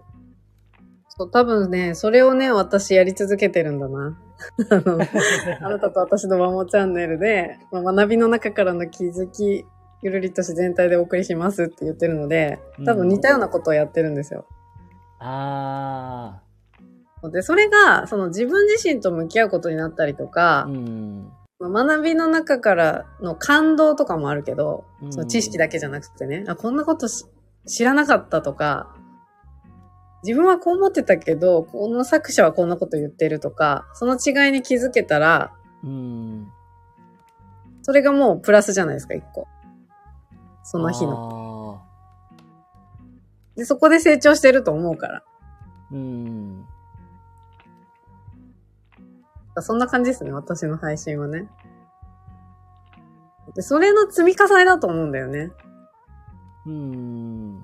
[1.16, 4.18] そう、多分ね、それをね、私やり続けてるんだな。
[4.72, 4.98] あの、
[5.62, 9.66] あなたと私のマモチャンネルで、まあ、学びの中からの気づき、
[10.02, 14.46] ゆるりとし全体でお送りしますって言ってるので、多分似たようなことをやってるんですよ。
[15.20, 16.42] あ
[17.30, 21.32] で、それが、その自分自身と向き合うことになったりとかー、、うん。
[21.60, 27.26] まあ学びの中からの感動とかもあるけど、うんその知識だけじゃなくてね、あ、こんなことし
[27.66, 28.94] 知らなかったとか、
[30.24, 36.48] 自分はこう思ってたけど、この作者はこんなこと言ってるとか、その違いに気づけたら、うん。
[37.82, 39.48] それがもうプラスじゃないですか、一個。
[40.64, 41.12] その日の。
[41.12, 41.82] の。
[43.56, 45.24] で、そこで成長してると思うから。
[45.92, 46.66] うん。
[49.62, 51.48] そんな感じですね、私の配信はね。
[53.56, 55.52] で、それの積み重ねだと思うんだよね。
[56.66, 57.63] うん。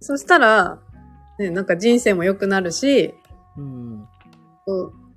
[0.00, 0.78] そしたら、
[1.38, 3.14] ね、なんか人生も良くなるし、
[3.56, 4.08] うん。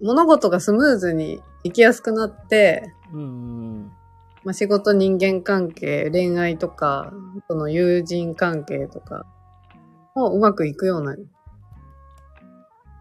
[0.02, 3.92] 物事がスムーズにいきやすくなって、うん。
[4.44, 7.12] まあ、仕事、人間関係、恋愛とか、
[7.48, 9.26] その友人関係とか、
[10.16, 11.16] もうまくいくような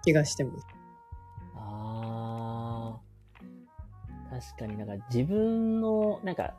[0.05, 0.76] 気がしてます。
[4.37, 6.53] 確かになんか自分の、なんか、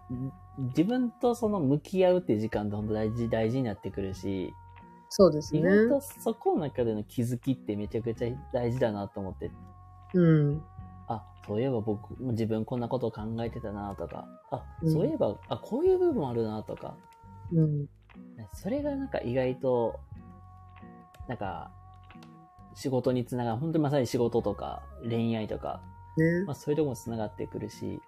[0.70, 4.54] 自分とその向き合うっていう時間って本当大事、大事になってくるし、
[5.10, 5.64] そうですね意。
[5.64, 9.52] 外とそこの中での気づきってめちゃくちゃ大事だなと思って、
[10.16, 10.22] う
[10.54, 10.64] ん。
[11.08, 16.96] あ、そういえば僕、自分こんなこと考えてたなとか、あ、うんそういえば、あ、こういう部分あるなとか、
[17.54, 17.88] うん。
[18.54, 20.00] それがなんか意外と、
[21.28, 21.72] なんか、
[22.74, 25.82] 仕事につながる、本当にまさに仕事とか恋愛とか、
[26.18, 28.02] ねまあそういうところもつながってくるし、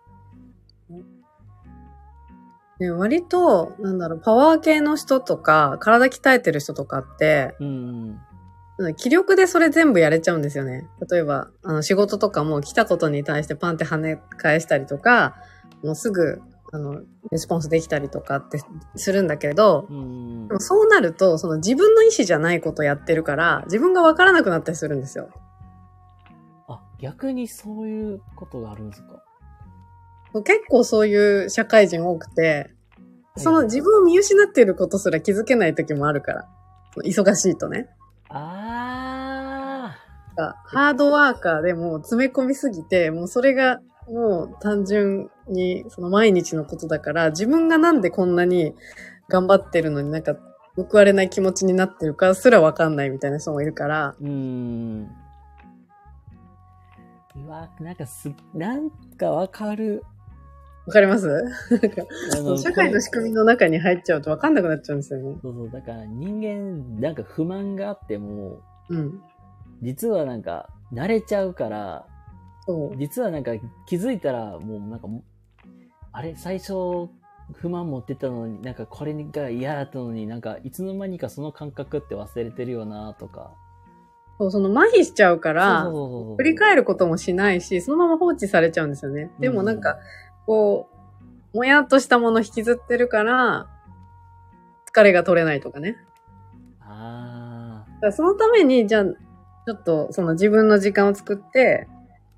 [2.79, 2.91] ね。
[2.91, 8.19] 割と、なんだろう、パワー系の人とか、体鍛えてる人とかって、うん、
[8.77, 10.87] うん気力でそれ全部やれちゃうんですよね。
[11.11, 15.35] 例えば、あの、仕事とかも来たことに対してパンって跳ね返したりとか、
[15.83, 16.41] もうすぐ、
[16.71, 18.61] あの、レスポンスできたりとかって
[18.95, 25.29] するんだけど、うんでも、そうなると、その自分の意思じゃないことやってるから、自分がわからなくなったりするんですよ。
[26.99, 29.23] あ、逆にそういうことがあるんですか？
[30.43, 32.69] 結構そういう社会人多くて、
[33.37, 36.47] その自分を見失っていることすら気づけない時もあるから。
[37.03, 37.87] 忙しいとね。
[38.29, 39.95] あ
[40.65, 48.73] ハードワーカーでもう詰め込みすぎて、もうそれがもう単純にその毎日のことだから、自分がなんでこんなに
[49.27, 50.35] 頑張ってるのになんか
[50.75, 55.09] 報われない気持ちになってるかすらわかんないみたいな人もいるから、ー、うーん。
[57.79, 60.03] なんかす、なんかわかる。
[60.85, 61.27] わかります？
[61.27, 65.37] なんか社会の仕組みの中に入っちゃうとわかんなくなっちゃうんですよね。
[65.41, 69.21] そうそう、だから人間、なんか不満があっても、うん。
[69.81, 72.07] 実はなんか、慣れちゃうから、
[72.65, 72.97] そう。
[72.97, 73.51] 実はなんか
[73.85, 75.07] 気づいたら、もうなんか、
[76.11, 76.73] あれ、最初、
[77.53, 83.51] 不満持ってたのに、なんかこれが嫌だったのに、なんかいつの間にかその感覚って忘れてるよな、とか。
[84.39, 85.91] そう、その麻痺しちゃうから、
[86.37, 89.29] 振り返ることもしないし、そのまま放置されちゃうんですよね。
[89.39, 89.97] でもなんか、
[90.45, 90.87] こ
[91.53, 93.67] う、もやっとしたもの引きずってるから、
[94.91, 95.97] 疲れが取れないとかね。
[96.79, 101.89] あだからそのために、じゃあ、ちょっとその自分の時間を作って、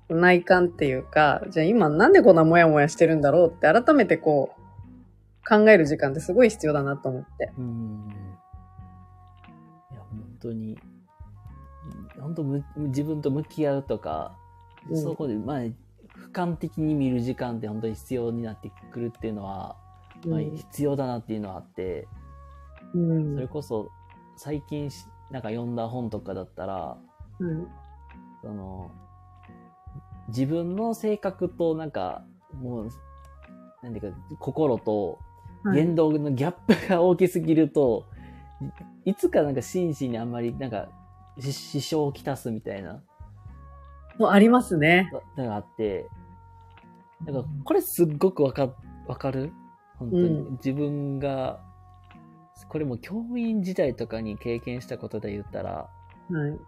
[0.08, 7.52] 内観っていうか、じゃあ今なんでこんなモヤモヤしてるんだろうって改めてこう、考える時間ってすごい必要だなと思って。
[7.56, 8.08] ー、うん。
[9.92, 10.78] いや、本当に、
[12.22, 14.36] 本当む自分と向き合うとか、
[14.88, 15.02] うん。
[15.02, 15.72] そこで、まあ、俯
[16.32, 19.76] 瞰的に見る時間って本当に必要になってくるっていうのは、
[20.26, 22.08] まあ、うん必要だなっていうのはあって、
[22.94, 23.34] うん。
[23.34, 23.90] それこそ
[24.36, 26.96] 最近しなんか読んだ本とかだったら、
[27.38, 27.66] うん。
[28.42, 28.90] その、
[30.28, 32.88] 自分の性格となんか、もう、
[33.82, 35.18] なんていうか、心と
[35.64, 35.76] はい。
[35.76, 38.06] 言動のギャップが大きすぎると、
[39.04, 41.01] いいつかなんか心身にあんまりなんか、し
[41.40, 43.02] 支障をきたすみたいな、
[44.18, 45.10] もうありますね。
[45.36, 46.06] のがあって、
[47.24, 48.70] なんか、これすっごくわか、
[49.06, 49.52] わかる？
[49.98, 51.60] 本当に、うん自分が、
[52.68, 55.88] これも教員時代とかに経験したことで言ったら、
[56.30, 56.58] はい。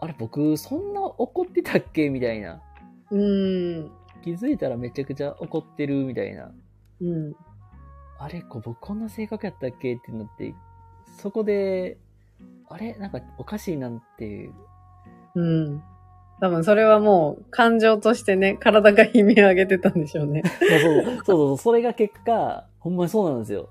[0.00, 2.60] あれ僕そんな怒ってたっけみたいな。
[3.10, 3.90] うん。
[4.22, 6.52] 気づいたらめちゃくちゃ怒ってるみたいな。
[7.00, 7.36] うん。
[8.18, 10.54] あれ、こ僕こんな性格やったっけってなって、
[11.18, 11.98] そこで、
[12.68, 12.94] あれ？
[12.94, 14.54] なんかおかしいなんていう。
[15.34, 15.82] うん。
[16.40, 20.42] 多分それはもう感情としてね、体が悲鳴上げてたんでしょうね。
[20.60, 23.70] そうそうそうそう、それが結果、ほんまにそうなんですよ。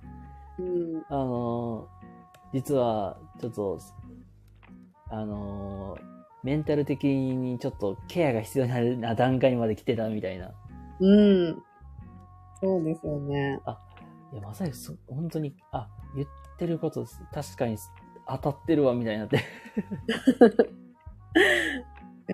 [0.60, 1.04] うん。
[1.10, 1.98] あのー
[2.54, 3.80] 実は、ちょっと、
[5.10, 10.52] あのーメンタル的にちょっとケアが必要なな段階にまで来てたみたいな。
[11.00, 11.06] う
[11.52, 11.64] ん。
[12.62, 13.60] そうですよね。
[14.34, 16.28] いや、まさにそ、本当に、あ、言っ
[16.58, 17.78] てること、確かに
[18.30, 19.38] 当たってるわ、みたいになって。
[19.38, 19.44] で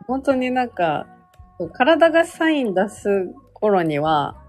[0.08, 1.08] 本当になんか、
[1.74, 4.42] 体がサイン出す頃には、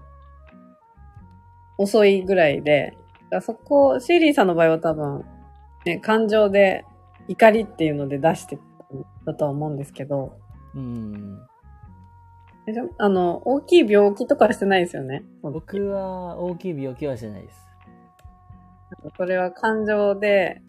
[1.77, 5.25] 遅いぐらいで、だからそこ、シーリーさんの場合は多分、
[5.85, 6.85] ね、感情で
[7.27, 8.57] 怒りっていうので出して
[9.25, 10.39] だとは思うんですけど、
[10.73, 11.39] うん。
[12.97, 15.23] あの、大きい病気とかしてないですよね？
[15.43, 17.67] 僕は大きい病気はしてないです。
[19.17, 20.61] それは感情で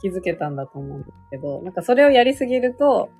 [0.00, 3.10] 気づけたんだと思うんですけど、なんかそれをやりすぎると、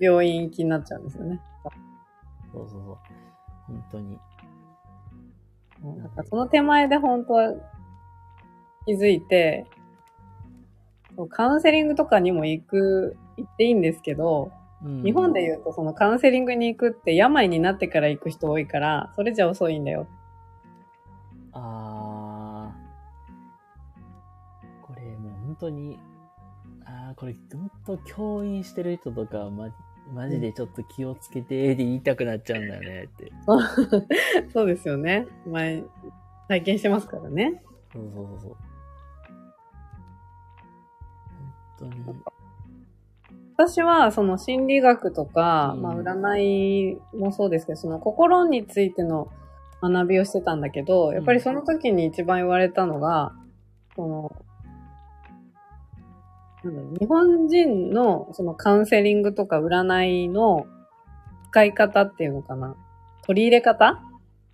[0.00, 1.40] 病院行きになっちゃうんですよね。
[2.52, 2.98] そうそうそう。
[3.66, 4.18] 本当に。
[5.84, 7.54] なんかその手前で本当は
[8.86, 9.66] 気づいて、
[11.30, 14.50] カウンセリングとかにも行く、行っていいんですけど、
[14.84, 20.06] うん、日本で言うとそのカウンセリングに行くって病になってから行く人多いから、それじゃ遅いんだよ。
[21.52, 21.91] あ
[25.62, 25.98] 当に、
[26.84, 29.68] あー、これ本当教員してる人とか、ま、
[30.12, 33.32] マジでちょっと気をつけてって言いたくなっちゃうんだよねって。
[34.52, 35.26] そうですよね。
[35.46, 35.84] 前、
[36.48, 37.62] 体験してますからね。
[37.92, 38.56] そうそうそうそう。
[41.78, 42.22] 本当に。
[43.54, 49.28] 私はその心理学とか、うんまあ占いもそうですけど、その心についての
[49.80, 53.32] 学びをしてたんだけど、やっぱりその時に一番言われたのが、
[53.94, 54.32] その、
[56.64, 60.66] 日本人のそのカウンセリングとか占いの
[61.50, 62.76] 使い方っていうのかな
[63.22, 64.02] 取り入れ方？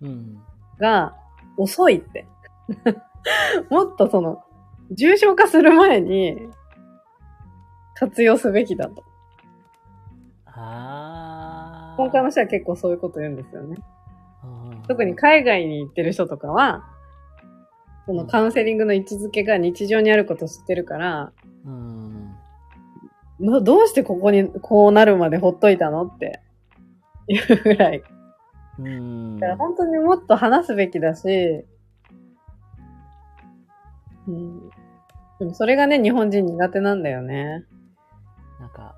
[0.01, 0.39] うん。
[0.79, 1.15] が
[1.57, 2.25] 遅いって。
[3.69, 4.43] もっとその、
[4.91, 6.37] 重症化する前に
[7.95, 9.03] 活用すべきだと。
[10.45, 11.97] あー。
[11.97, 13.77] 今回の人は結構そういうこと言うんですよね。
[14.87, 16.83] 特に海外に行ってる人とかは、
[18.05, 21.31] そのカウンセリングの位置づけが日常にあることを知ってるから、
[21.65, 21.98] うん。
[23.39, 26.41] などうしてここにこうなるまでほっといたのって
[27.27, 28.03] いうぐらい。
[28.79, 29.39] うん。
[29.39, 31.65] だから本当にもっと話すべきだし、
[34.27, 34.69] うん、
[35.39, 37.65] でもそれがね、日本人苦手なんだよね。
[38.59, 38.95] なんか、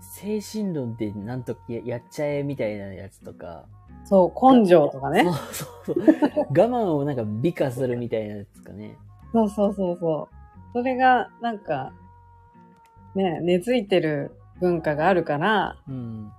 [0.00, 3.66] 精神論でなんとかややっちゃえみたいなやつとか、
[4.04, 5.24] そう、根性とかね。
[5.24, 6.46] そうそうそう。
[6.50, 8.96] 我慢をなんか美化するみたいなやつかね。
[9.32, 10.72] そうそうそうそう。
[10.72, 11.92] それが、なんか、
[13.16, 16.30] ね、根付いてる文化があるから、うん。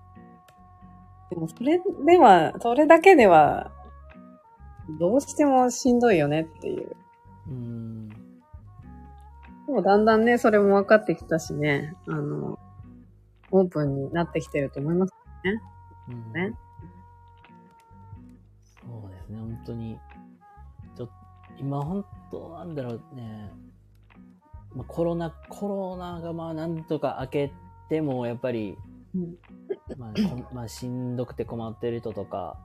[1.29, 3.71] でもそれでは、それだけでは、
[4.99, 6.95] どうしてもしんどいよねっていう。
[7.47, 8.09] うん。
[8.09, 8.15] で
[9.67, 12.59] もだんだんね、それも分かってきたしね、あの、
[13.51, 15.13] オープンになってきてると思います。
[16.09, 16.53] うんね
[18.63, 19.99] そうですね、本当に。
[20.95, 21.13] ちょっと、
[21.57, 23.51] 今本当なんだろうね。
[24.77, 27.51] まあ、コロナ、コロナがまあなんとか明け
[27.89, 28.77] ても、やっぱり、
[29.15, 29.35] うん
[29.97, 32.57] まあ、こまあ、しんどくて困ってる人とか、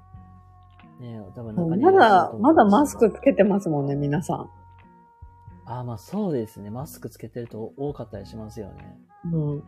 [1.00, 4.50] ね多分中にまだまだマスクつけてますもんね、皆さん。
[5.64, 6.68] ああ、まあそうですね。
[6.68, 8.98] マスクつけてると多かったりしますよね。
[9.32, 9.62] うん。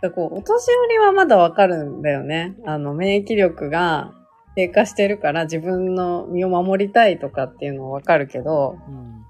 [0.00, 2.56] だこう、お年寄りはまだわかるんだよね。
[2.64, 4.12] あの、免疫力が
[4.54, 9.24] 低下してるから自分の身を守りたいとかっていうのはわかるけど、うん。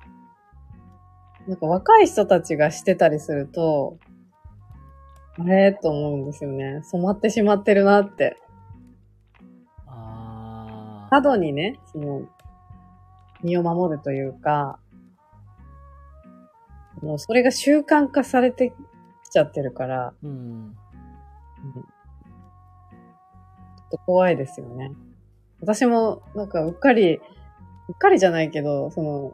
[1.48, 3.96] なんか若い人たちがしてたりすると、
[5.38, 6.82] あれと思うんですよね。
[6.84, 8.36] 染まってしまってるなって。
[9.86, 11.08] ああ。
[11.08, 12.28] 過度にね、その、
[13.42, 14.78] 身を守るというか、
[17.00, 18.74] もうそれが習慣化されて
[19.24, 20.30] きちゃってるから、うん。
[20.30, 20.74] うん
[23.90, 24.92] ちょっと怖いですよね。
[25.60, 27.20] 私も、なんか、うっかり、う
[27.92, 29.32] っかりじゃないけど、その、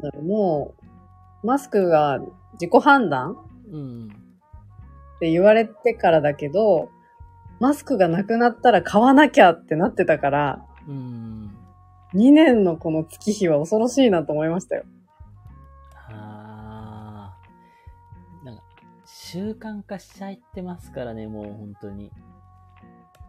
[0.00, 0.74] だろうも
[1.42, 2.18] う、マスクが
[2.54, 3.36] 自己判断
[3.70, 4.08] うん。
[5.16, 6.90] って言われてからだけど、
[7.60, 11.50] マスクがなくなったら買わなきゃってなってたから、うん。
[12.14, 14.84] 2年のこの月日は恐ろしいなと思いましたよ。
[16.10, 17.34] あ
[18.42, 18.44] あ。
[18.44, 18.62] なんか、
[19.04, 22.10] 習慣化しちゃってますからね、もう本当に。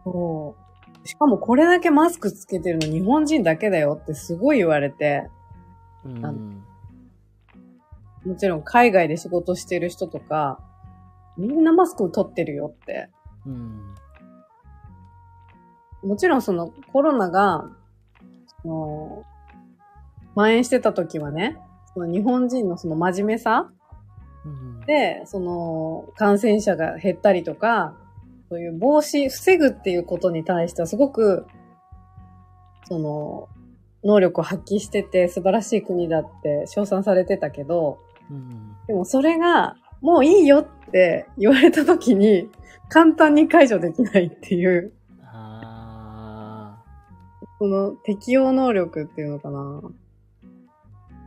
[0.04, 0.56] そ
[1.04, 5.28] しかもこれだけマスクつけてるの日本人だけだよってすごい言われて、
[6.04, 6.26] うん。
[6.26, 6.32] あ
[8.24, 10.58] もちろん海外で仕事してる人とか、
[11.38, 13.08] みんなマスク取ってるよって。
[13.46, 13.94] うん。
[16.02, 17.70] もちろんそのコロナが、
[18.62, 19.24] その、
[20.34, 21.58] 蔓延してた時はね、
[21.94, 23.70] その日本人のその真面目さ
[24.44, 24.80] うん。
[24.86, 27.94] で、その感染者が減ったりとか、
[28.48, 31.46] そういう防止、防ぐっていうことに対してはすごく、
[32.88, 33.48] その、
[34.04, 37.98] 能力を発揮してて素晴らしい国だって称賛されてたけど、
[38.30, 38.76] うん。
[38.86, 42.48] でもそれが、もういいよって言われた時に、
[42.88, 44.92] 簡単に解除できないっていう、
[45.22, 46.82] あ
[47.58, 49.58] その適応能力っていうのかな。
[49.58, 49.92] ー。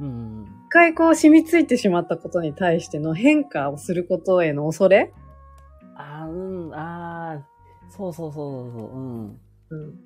[0.02, 0.48] うん。
[0.68, 5.14] 一回こう染みついてしまったことに対しての変化をすることへの恐れ？
[5.96, 7.42] あー、うん、あー。
[7.96, 8.98] そうそうそうそうそう。
[8.98, 9.40] うん。
[9.70, 10.00] うん。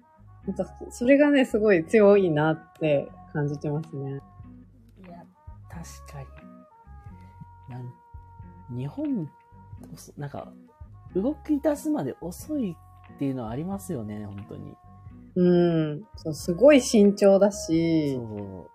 [0.47, 4.21] なんか、それがね、すごい強いなって感じてますね。
[5.05, 5.23] いや、
[5.69, 7.73] 確かに。
[7.73, 7.93] なん
[8.77, 9.29] 日本、
[10.17, 10.51] なんか、
[11.15, 12.77] 動き出すまで遅い
[13.15, 14.75] っていうのはありますよね、本当に。
[15.35, 16.03] うん。
[16.15, 18.65] そう、すごい慎重だそし、う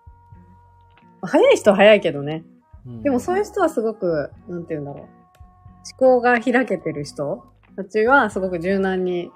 [1.21, 2.43] 早い人は早いけどね。
[2.85, 5.01] うんでもそういう人はすごく、なんて言うんだろう。
[5.03, 7.45] 思考が開けてる人
[7.75, 9.31] たちはすごく柔軟に、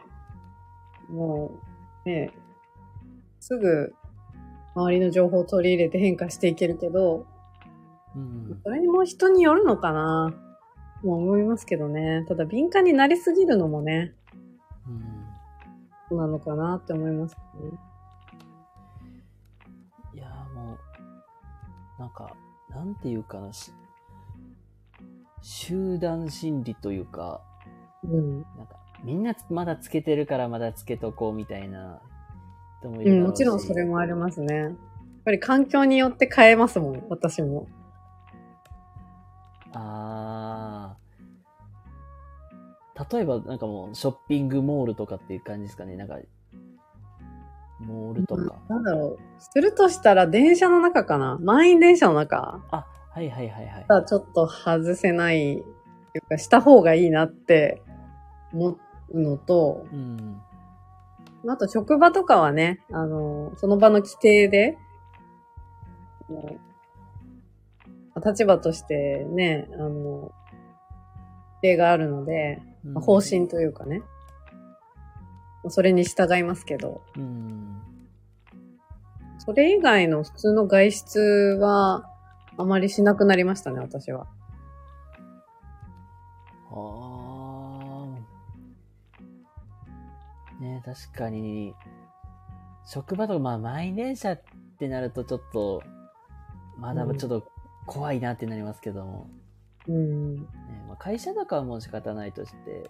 [1.10, 1.67] もう、
[2.08, 2.32] ね、
[3.42, 3.94] すぐ
[4.76, 7.26] 周りの情報を取り入れて変化していけるけど、
[8.16, 8.62] うん。
[8.64, 10.34] それにも人によるのかな
[11.04, 12.26] もう思いますけどね。
[12.28, 14.14] ただ敏感になりすぎるのもね、
[14.88, 15.04] うん。
[16.10, 17.42] そうなのかなって思いますね。
[20.16, 20.78] いやーも
[21.98, 22.34] う、なんか、
[22.70, 23.74] なんていうかな、し
[25.42, 27.42] 集団心理というか、
[28.04, 28.42] うん。
[28.58, 32.02] なんか、みんなつまだつけてるからまだつけとこうみたいな
[32.80, 34.56] 人もいうるん、もちろんそれもありますね。
[34.56, 34.74] やっ
[35.26, 37.68] ぱり環境によって変えますもん、私も。
[39.74, 43.14] あー。
[43.14, 45.96] 例えば、なんかもう、ショッピングモールとかっていう感じですかね。
[45.96, 46.18] なんか、
[47.80, 48.56] モールとか。
[48.70, 49.20] なんだろう。
[49.38, 53.86] するとしたら電車の中かな満員電車の中あ、はいはいはいはい。
[53.88, 57.84] はちょっと外せない、っていうか、した方がいいなって
[58.52, 58.80] 思う
[59.14, 60.42] のと、うん。
[61.48, 64.78] あと職場とかはね、あの、その場の規定で、
[68.24, 70.32] 立場としてね、あの、規
[71.62, 74.02] 定があるので、まあ方針というかね、
[75.70, 77.82] それに従いますけど、うん。
[79.40, 81.20] それ以外の普通の外出
[81.60, 82.04] は、
[82.58, 84.28] あまりしなくなりましたね、私は。
[86.70, 87.17] あ
[90.60, 91.76] ね確かに、
[92.86, 94.42] 職場とか、まあ、満員電車っ
[94.80, 95.84] てなるとちょっと、
[96.78, 97.48] まだちょっと
[97.86, 99.30] 怖いなってなりますけども、
[99.88, 100.36] うん。
[100.36, 100.42] ね
[100.88, 102.90] まあ、会社とかはもう仕方ないとして、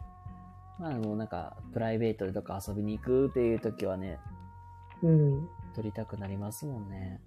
[0.79, 4.19] まあもうなんか、プライベートでとか遊びに行くっていう時はね、
[5.01, 5.47] うん。
[5.75, 7.21] 取りたくなりますもんね。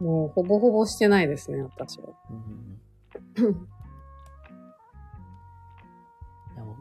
[0.00, 2.08] もう、ほぼほぼしてないですね、私は。
[2.30, 3.68] うん。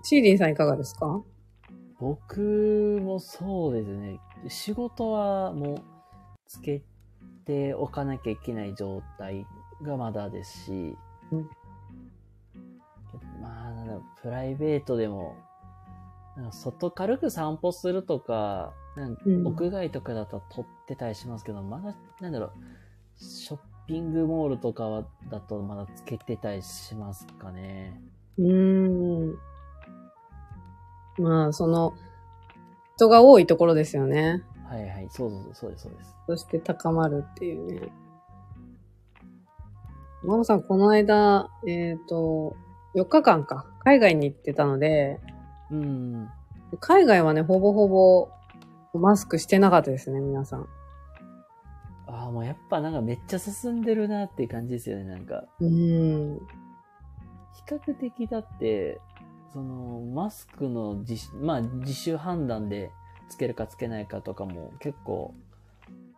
[0.03, 1.21] シーリンさんいかがですか？
[1.99, 4.19] 僕もそうですね。
[4.47, 5.77] 仕事はもう
[6.47, 6.83] つけ
[7.45, 9.47] ておかなきゃいけない状態
[9.81, 10.97] がまだですし、
[11.31, 11.49] うん
[13.41, 15.35] まあ、なんだろうプライベートでも、
[16.51, 22.51] 外軽く散歩するとか、なんかうん屋外とかだと撮ってたりしますけど、まだ、なんだろう、
[23.17, 27.99] ショッピングモールとかはだとまだつけてたりしますかね。
[28.37, 29.37] うーん。
[31.17, 31.93] まあ、その、
[32.95, 34.43] 人が多いところですよね。
[34.69, 36.15] はいはい、そうそうそう、そうです、そうです。
[36.27, 37.89] そして高まるっていうね。
[40.23, 42.55] マモさん、この間、えっ、と、
[42.95, 45.19] 4日間か、海外に行ってたので、
[45.71, 46.29] うん。
[46.79, 48.29] 海外はね、ほぼほぼ、
[48.93, 50.67] マスクしてなかったですね、皆さん。
[52.07, 55.43] ああ、もうやっぱなんかめっちゃ進んでるなっていう感じですよね、なんか。
[55.59, 56.39] うーん。
[57.53, 58.99] 比較的だって、
[59.53, 62.91] その、マスクの自主、まあ自主判断で
[63.29, 65.33] つけるかつけないかとかも結構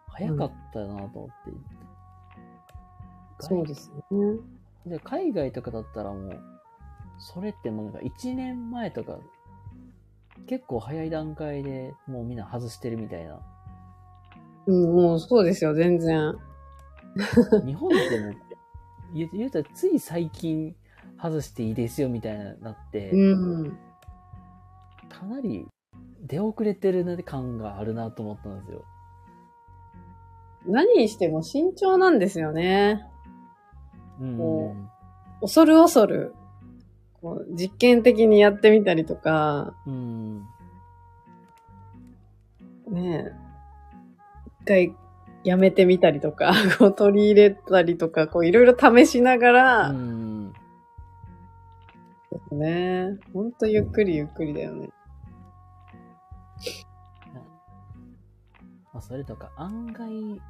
[0.08, 1.34] 早かったなと思って。
[3.40, 4.38] そうですね。
[4.86, 6.40] で、海外とかだったらもう、
[7.18, 9.18] それってもうなんか1年前とか、
[10.48, 13.40] 結構早い段階でもうみんな外してるみたいな。
[14.66, 16.34] うん、もうそうですよ、全然。
[17.66, 18.36] 日本ってもう
[19.14, 20.76] 言うたらつい最近
[21.22, 23.18] 外していいですよみたいななって、う
[23.66, 23.78] ん。
[25.10, 25.68] かなり
[26.26, 28.86] 出遅れてるな感があるなと思ったんですよ。
[30.66, 33.06] 何にしても慎重なんですよね。
[34.20, 34.38] うん。
[34.38, 34.76] こ
[35.42, 36.34] 恐る恐る、
[37.22, 40.40] こう実験的にやってみたりとか、うん。
[42.92, 43.34] ねえ、
[44.64, 44.96] 一回
[45.44, 50.54] やめてみたりとか、 こう取り入れたりとか、こういろいろ試しながら、うん。
[52.56, 54.90] ねほんとゆっくりゆっくりだよね。
[58.92, 60.42] まあ、それとか案外、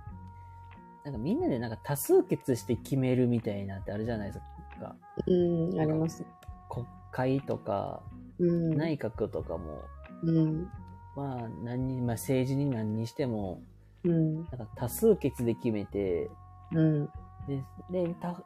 [1.03, 4.39] なんかみんなでなんか多数決して決めるみたいなってあるじゃないです
[4.79, 4.95] か。
[5.27, 6.25] うん、あります。
[6.69, 8.01] 国会とか
[8.39, 8.77] うん。
[8.77, 9.83] 内閣とかも、
[10.23, 10.69] うん。
[11.15, 13.61] まあ何に、まあ政治に何にしても、
[14.03, 14.35] うん。
[14.35, 16.29] なんか多数決で決めて、
[16.71, 17.05] うん。
[17.47, 18.41] で、で、た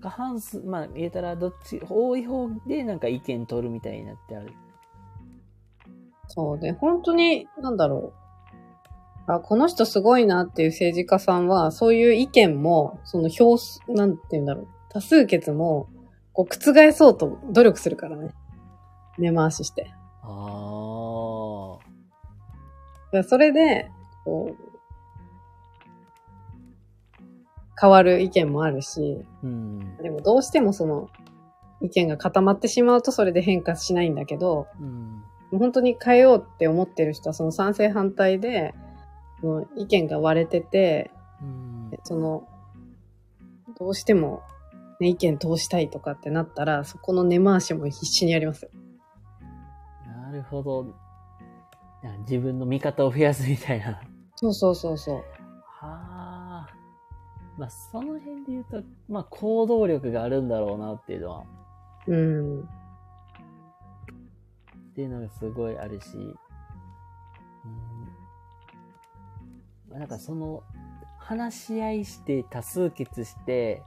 [0.00, 4.52] 過半数、まあ言えたらどっち、多い方でなんか意見取るみたいになってある。
[6.28, 8.12] そうで、本当に、なんだろ
[9.28, 9.32] う。
[9.32, 14.68] あ、この人すごいなっていう政治家さんは、そういう意見も、その票数、なんて言うんだろう。
[14.90, 15.88] 多数決も、
[16.32, 18.34] こう、覆そうと努力するからね。
[19.18, 19.92] 根回しして。
[20.22, 21.78] あ
[23.12, 23.22] あ。
[23.24, 23.90] それで、
[24.24, 24.67] こう、
[27.80, 29.96] 変わる意見もあるし、うん。
[29.98, 31.08] でもどうしてもその、
[31.80, 35.22] 意見が固まってしまうとそれで変化しないんだけど、うん。
[35.50, 38.74] もう本当に変えようって思ってる人はその賛成反対で、
[39.76, 41.10] 意見が割れてて、
[41.40, 41.90] うん。
[42.02, 42.48] その、
[43.78, 44.42] どうしても、
[44.98, 48.70] ね、意見通したいとかってなったら、そこの根回しも必死にやりますよ。
[50.06, 50.86] なるほど。
[52.20, 54.00] 自分の味方を増やすみたいな。
[54.34, 55.16] そうそうそうそう。
[55.16, 55.22] は
[55.82, 56.17] あ。
[57.58, 61.44] まあ、その辺で言うと、まあ、行動力があるんだろうなっていうのは、
[62.06, 62.60] うん。
[62.60, 62.64] っ
[64.94, 66.34] ていうのがすごいあるし、うん。
[69.90, 70.62] まあ、なんかその、
[71.18, 73.82] 話し合いして、多数決して、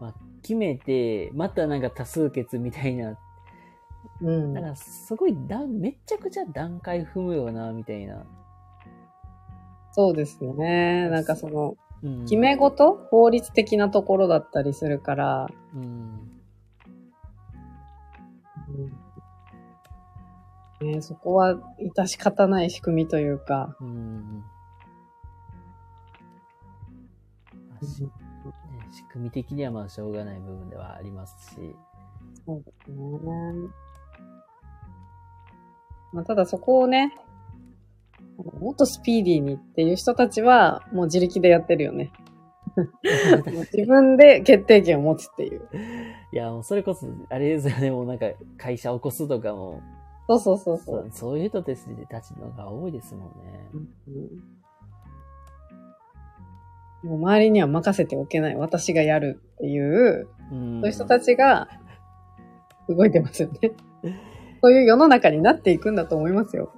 [0.00, 3.18] まあ、決めて、またなんか多数決みたいな、
[4.22, 4.54] うん。
[4.54, 8.24] なんかすごいだ、めっちゃくちゃ段階踏むよな、みたいな。
[9.92, 11.08] そうですね。
[11.10, 12.22] なんかその、うん。
[12.22, 12.94] 決め事？
[13.10, 16.30] 法律的なところだったりするから、うん。
[18.68, 18.72] う
[20.86, 24.44] んね、そこは致し方ない仕組みというか、うん。
[28.90, 31.74] 仕組み的にはまあしょうがない部分ではありますし。
[32.44, 33.08] そうですね。
[36.12, 37.16] まあ、ただそこをね、
[38.36, 42.12] もっとスピーディーにっていう人たちは、もう自力でやってるよね。
[43.72, 45.62] 自分で決定権を持つっていう。
[46.32, 48.26] いや、もうそれこそ、あれですよね、もうなんか
[48.56, 49.80] 会社起こすとかも、
[50.28, 50.84] そうそうそうそ。
[50.84, 53.68] そううそういう人たちたちのが多いですもんね。
[54.08, 54.28] うん
[57.04, 58.56] もう周りには任せておけない。
[58.56, 60.80] 私がやるっていう、うん。
[60.80, 61.68] そういう人たちが
[62.88, 63.72] 動いてますよね。
[64.62, 66.72] そういう世の中になっていくんだと思いますよ。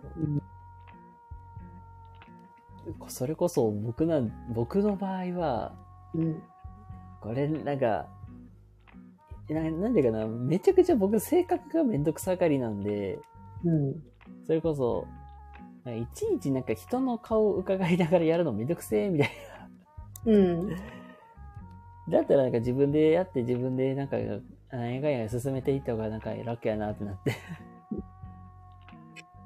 [3.09, 5.75] それこそ僕なん、僕の場合は、
[6.15, 6.43] うん。
[7.21, 8.07] これなんか、
[9.49, 13.19] ななんでかな、めちゃくちゃ僕性格がめんどくさがりなんで、
[13.65, 14.03] うん。
[14.45, 15.07] それこそ、
[15.87, 19.31] いちいちなんか人の顔を伺いながらやるのめんどくせえみたい
[20.27, 20.69] うん。
[20.71, 20.77] な。
[22.09, 24.17] だったらなんか自分でやって自分でなんか、
[24.71, 27.33] 何やかんや進めていった方がなんか楽やなってなって。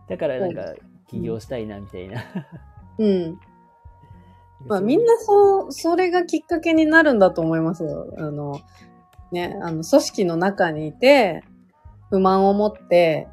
[0.08, 0.74] だからなんか
[1.06, 2.22] 起業したいなみたいな。
[3.00, 3.40] うん。
[4.66, 8.12] まあみんなそう、それがきっかけになるんだと思いますよ。
[8.18, 8.60] あの、
[9.32, 11.42] ね、あの、組織の中にいて、
[12.10, 13.26] 不満を持って、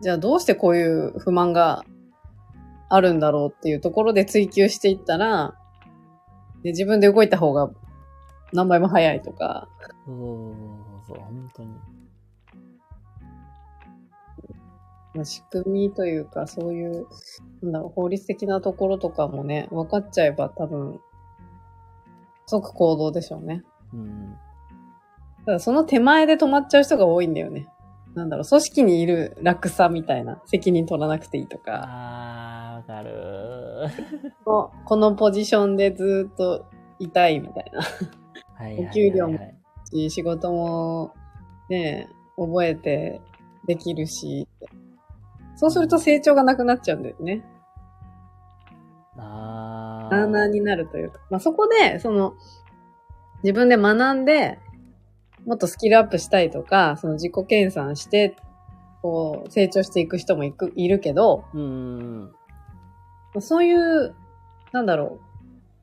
[0.00, 1.84] じゃあどうしてこういう不満が
[2.88, 5.54] あるんだろうっていうところで追求していったら、
[6.62, 7.70] で自分で動いた方が
[8.52, 9.68] 何倍も早いとか、
[10.06, 10.54] そう
[11.08, 11.70] そう、本当に。
[15.24, 17.06] 仕組みというか、そういう、
[17.62, 21.00] なんだろう、法律的なところとかもね、分かっちゃえば多分、
[22.46, 23.62] 即行動でしょうね。
[23.92, 24.36] うん。
[25.44, 27.68] ただその手前で止まっちゃう人が多いんだよね。
[28.14, 33.88] なんだろう、組織にいる楽さみたいな、責任取らなくていいとか、あー、わかる
[34.44, 36.66] このこのポジションでずっと
[36.98, 37.82] いたいみたいな。
[38.54, 38.88] はいはいはいはい。
[38.88, 39.38] お給料も
[39.92, 41.12] し仕事も
[41.68, 43.20] ね、覚えて
[43.66, 44.48] できるし、
[45.56, 47.44] そうすると成長がなくなっちゃうんだよね。
[49.16, 50.14] あー。
[50.14, 51.20] なーなーになるというか。
[51.30, 52.34] まあ、そこで、その、
[53.42, 54.58] 自分で学んで、
[55.46, 58.36] もっとスキルアップしたいとか、その自己研鑽して、
[59.00, 62.32] こう、成長していく人もいく、いるけど、うん。
[63.40, 64.14] そういう、
[64.72, 65.26] なんだろう。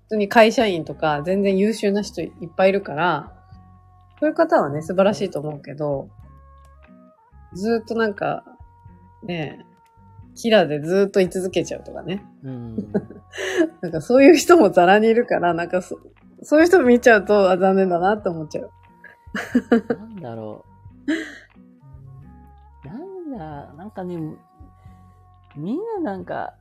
[0.04, 3.34] 普通に会社員とか全然優秀な人いっぱいいるから、
[4.20, 6.10] そういう方はね、素晴らしいと思うけど、
[7.54, 8.44] ずーっとなんか、
[9.26, 9.66] ねえ、
[10.36, 12.24] キラでずーっと居続けちゃうとかね。
[12.44, 12.76] うん。
[13.82, 16.00] なんかそういう人もザラにいるから、なんかそ
[16.42, 18.70] そういう人見ちゃうと、あ、残念だなって思っちゃう。
[19.98, 20.66] なんだろ
[22.84, 22.88] う。
[22.88, 24.18] なんだ、なんかね、
[25.56, 26.56] みんななんか、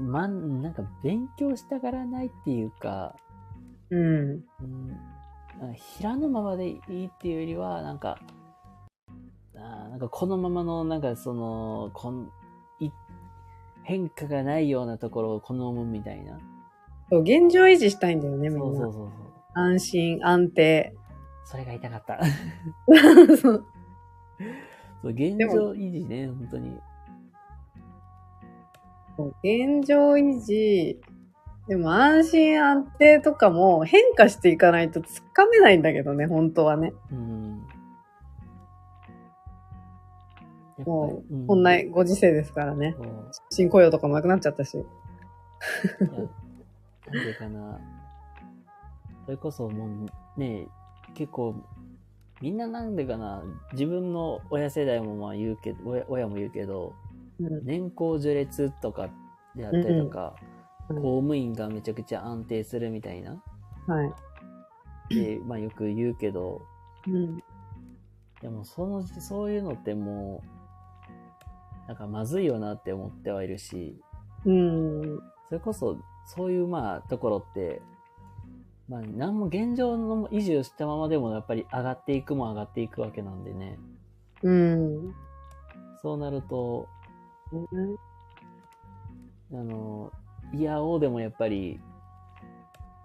[0.00, 3.14] まん、なんか勉強したがらないっていうか、
[3.90, 4.44] うん。
[5.60, 8.18] うん、平のままでいいっていうよりは、なんか、
[9.62, 12.30] あーなんかこのままの、なんかその、こん
[12.80, 12.90] い
[13.84, 16.38] 変化がないようなところを好むみたいな。
[17.10, 18.64] そう、現状維持したいんだよね、みんな。
[18.64, 19.10] そうそうそう。
[19.54, 20.94] 安心、安定。
[21.44, 22.18] それが痛かった。
[23.36, 23.66] そう
[25.02, 26.80] そう現状維持ね、本当に。
[29.16, 31.00] そう現状維持。
[31.68, 36.92] でも安心安定とかも変化していかないとつかめないんだけどね、本当はね。
[37.10, 37.66] うん。
[40.84, 42.96] もうんこんなご時世ですからね。
[43.50, 44.76] 新雇用とかもなくなっちゃったし。
[44.76, 47.78] なんでかな。
[49.24, 50.06] それこそも
[50.36, 50.66] うね、
[51.14, 51.54] 結構、
[52.40, 56.94] みんななんでかな、自分の親世代もまあ言うけど、親親も言うけど、
[57.40, 57.64] うん。
[57.64, 59.08] 年功序列とか
[59.54, 60.52] であったりとか、うん
[60.88, 63.40] 公務員がめちゃくちゃ安定するみたいな、
[63.86, 64.04] は
[65.08, 65.14] い。
[65.14, 66.60] で、まあよく言うけど、
[67.06, 67.42] うん。
[68.42, 70.48] でもその、そういうのってもう、
[71.88, 74.00] なんかまずいよなって思ってはいるし、
[74.44, 75.18] うん。
[75.48, 77.82] それこそ、そういうまあ、ところって、
[78.88, 83.78] まあ、何も現状の維持をしたままでもやっぱり上がっていくも上がっていくわけなんでね。
[84.42, 85.14] うん。
[86.02, 86.88] そうなると、
[89.52, 90.10] あの、
[90.52, 91.80] いやおうでもやっぱり、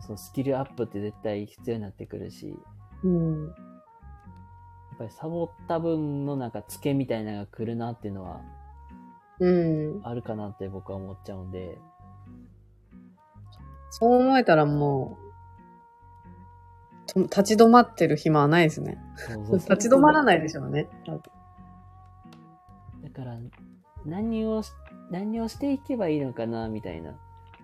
[0.02, 2.56] そのスキルアップって絶対必要になってくるし、や
[3.04, 3.48] うん。
[3.48, 3.54] っ
[4.98, 8.42] ぱりサボった分のなんかツケみたいなのが来るなっていうのは
[9.40, 10.02] うん。
[10.04, 11.78] あるかなって僕は思っちゃうんで、
[13.90, 15.28] そう思えたらもう、
[17.08, 18.98] と立ち止まってる暇はないですね。
[19.16, 20.88] そうそうそう立ち止まらないでしょうね。
[23.04, 23.38] だから、
[24.06, 24.72] 何をし、
[25.10, 27.14] 何をしていけばいいのかな、みたいな。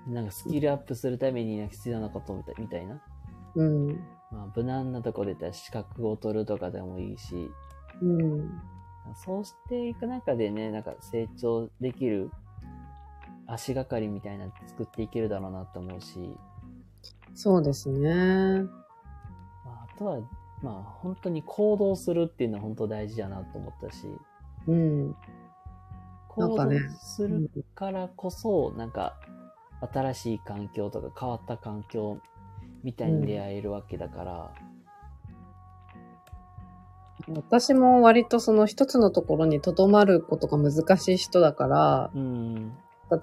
[0.07, 3.01] なんかスキルアップするために必要なことみたいな。
[3.55, 3.87] うん。
[4.31, 7.51] まあ、無難なところで言ったら資格を取るとかでもいいし、
[8.01, 8.61] うん。
[9.15, 12.31] そうしていく中でね、なんか成長できる
[13.47, 16.35] 足がかりみたいなの作っていけるだろうなと思うし、
[17.35, 18.63] そうですね。
[19.65, 20.19] まあ、あとは、
[20.61, 24.07] まあ、本当に行動するっていうのは本当大事だなと思ったし、
[24.67, 25.09] うん。
[25.09, 25.15] な
[26.29, 29.19] 行動するからこそ、なんか、
[29.91, 32.19] 新しい環境とか変わった環境
[32.83, 34.53] みたいに出会えるわけだから、
[37.27, 42.73] 私も割とその一つのところに留まることが難しい人だから、うん、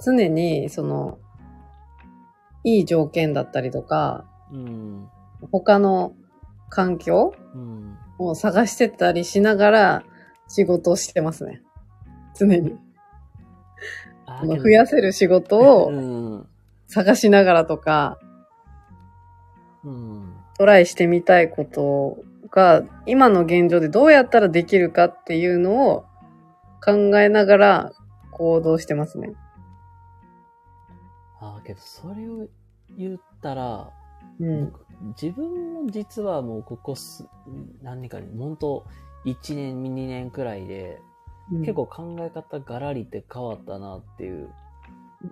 [0.02, 1.18] 常にその、
[2.64, 5.08] いい条件だったりとか、うん、
[5.50, 6.14] 他の
[6.68, 7.96] 環境うん。
[8.18, 10.02] を探してたりしながら
[10.46, 11.62] 仕事をしてますね。
[12.38, 12.76] 常に。
[14.26, 16.46] ああの増やせる仕事をうん、
[16.86, 18.18] 探しながらとか、
[19.84, 26.04] うん、トライしてみたいことが、今の現状でどうやったらできるかっていうのを
[26.84, 27.92] 考えながら
[28.32, 29.32] 行動してますね。
[31.40, 32.46] ああ、けどそれを
[32.96, 33.90] 言ったら、
[34.38, 34.66] うん。
[34.66, 34.86] 僕
[35.22, 37.26] 自分も実はもうここす、
[37.82, 38.84] 何年かに、本当
[39.24, 41.00] 1年、2年くらいで、
[41.60, 44.50] 結構考え方ガラリって変わったなっていう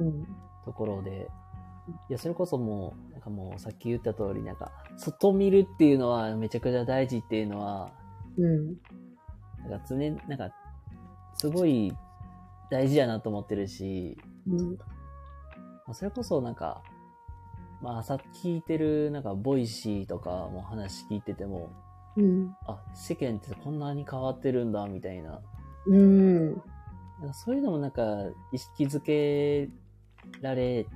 [0.01, 0.27] うん。
[0.65, 1.31] ところで、
[2.09, 7.91] いや、それこそもう、なんかもうさっき言った通り、なんか、外見るっていうのはめちゃくちゃ大事っていうのは、
[8.37, 8.77] うん。
[9.69, 10.55] なんか常に、なんか、
[11.35, 11.93] すごい
[12.71, 14.17] 大事やなと思ってるし、
[14.47, 14.77] うん。
[14.77, 14.85] ま
[15.89, 16.85] あそれこそなんか、
[17.83, 21.71] まあ朝聞いてるなんか Voicy とかも話聞いてても、
[22.17, 22.55] うん。
[22.69, 25.41] あ、世間ってこんなに変わってるんだみたいな。
[25.87, 26.53] うん。
[26.53, 26.59] なん
[27.27, 28.03] かそういうのもなんか
[28.53, 29.69] 意識づけ
[30.41, 30.87] られ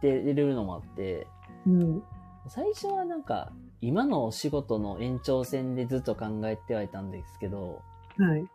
[0.00, 1.26] てるのもあって、
[1.66, 2.02] うん。
[2.48, 7.82] 最初はなんか今のお仕事の延長線でずっと考えてはいたんですけど、
[8.18, 8.46] はい。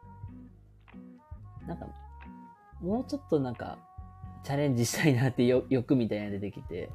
[1.68, 1.88] なんか
[2.82, 3.78] もうちょっとなんか
[4.44, 6.90] チャレンジしたいなってよ 欲みたいなのが出てきて、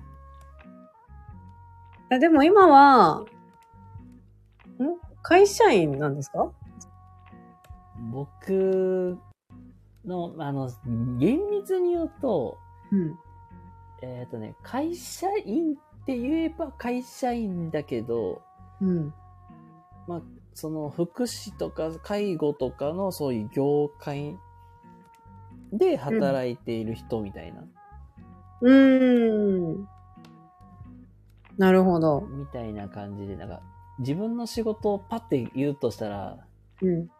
[2.10, 3.26] あでも今は、ん？
[5.22, 6.50] 会社員なんですか？
[8.12, 9.18] 僕
[10.04, 10.70] の、あの、
[11.18, 12.58] 厳密に言うと、
[12.92, 13.18] うん。
[14.02, 15.76] えっ、とね、会社員
[16.06, 18.40] って言えば会社員だけど、
[18.80, 19.12] うん。
[20.06, 20.22] まあ、
[20.54, 24.38] その福祉とか介護とかのそういう業界
[25.72, 27.64] で働いている人みたいな、
[28.60, 29.88] うーん。
[31.58, 32.20] なるほど。
[32.30, 33.60] みたいな感じで、なんか、
[33.98, 36.38] 自分の仕事をパッて言うとしたら、
[36.82, 37.10] うん。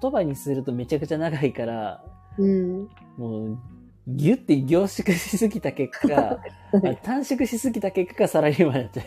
[0.00, 2.02] 言葉にするとめちゃくちゃ長いから、
[2.38, 2.88] うん。
[3.18, 3.58] もう、
[4.06, 6.38] ギュッて凝縮しすぎた結果、
[6.72, 9.02] あ短縮しすぎた結果サラリーマンやって。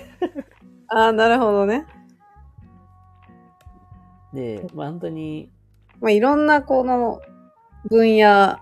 [0.87, 1.85] ああ、なるほどね。
[4.33, 5.51] で、まあ本当に、
[6.01, 7.21] まあ、いろんなこの
[7.89, 8.57] 分野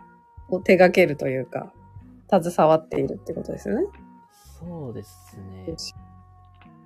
[0.49, 1.71] を手掛けるというか、
[2.29, 3.87] 携わっているってことですよね。
[4.59, 5.65] そうですね。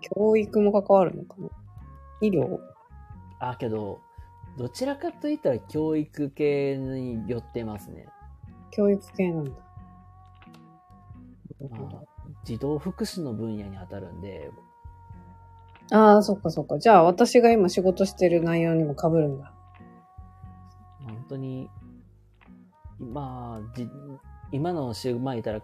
[0.02, 1.50] 教育も関わるのかな
[2.22, 2.60] 医療？
[3.39, 4.00] あ、けど、
[4.58, 8.08] どちらかといったら教育系に寄ってますね。
[8.72, 9.51] 教育系なんだ。
[11.70, 12.03] まあ、
[12.45, 14.51] 児童福祉の分野に当たるんで、
[15.91, 16.78] ああ、そっかそっか。
[16.78, 19.51] じゃあ私が今仕事してる内容にも被るんだ。
[21.03, 21.70] 本当に、
[22.99, 23.89] まあ、じ
[24.51, 25.61] 今のお仕、まあ言ったら、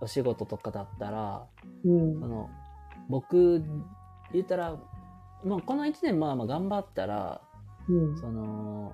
[0.00, 1.46] お仕事とかだったら、
[1.84, 2.26] うんあ。
[2.26, 2.50] の、
[3.08, 3.62] 僕、
[4.32, 4.76] 言ったら、
[5.44, 7.40] まあこの1年まあまあ頑張ったら、
[7.88, 8.18] うん。
[8.18, 8.92] その、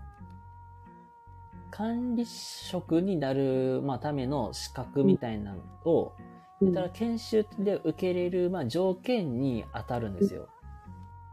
[1.71, 6.13] 管理職になる、まあ、ための資格みたいなのを、
[6.61, 10.49] 言ったら研修で受けれる、まあ、条件に当たるんですよ。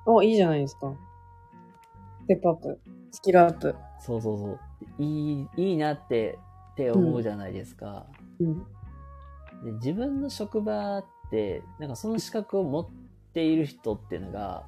[0.06, 0.94] お、いいじゃないですか。
[2.24, 2.80] ステップアップ。
[3.12, 3.76] スキルアップ。
[4.00, 4.60] そうそうそう。
[5.00, 6.38] いい、いいなって、
[6.74, 8.06] って思うじゃないですか。
[8.40, 8.60] うん。
[9.64, 12.88] で自分の職場って、なんかその資格を持っ
[13.34, 14.66] ている人っていうのが、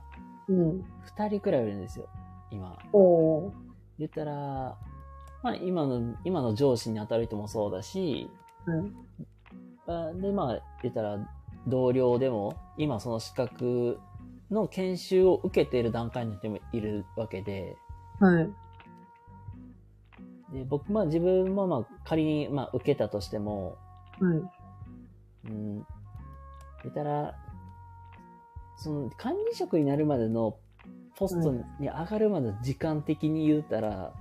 [0.48, 0.86] うん。
[1.04, 2.08] 二人くらいいるんですよ。
[2.50, 2.78] 今。
[2.94, 3.52] おー。
[4.00, 4.78] 言ったら、
[5.48, 8.30] まあ今の、今の上司に当たる人もそうだし、
[8.66, 8.92] はい。
[9.88, 11.18] あで、まあ、言ったら、
[11.68, 13.98] 同僚でも、今その資格
[14.52, 17.78] の研修を受けている段階の人もいるわけで、
[18.20, 18.50] はい。
[20.52, 23.78] で僕、まあ自分もまあ仮に、まあ受けたとしても、
[24.20, 24.42] はい。
[25.46, 25.76] うん、
[26.84, 27.36] 言ったら、
[28.76, 30.58] その管理職になるまでの
[31.16, 34.12] ポストに上がるまでの時間的に言ったら、は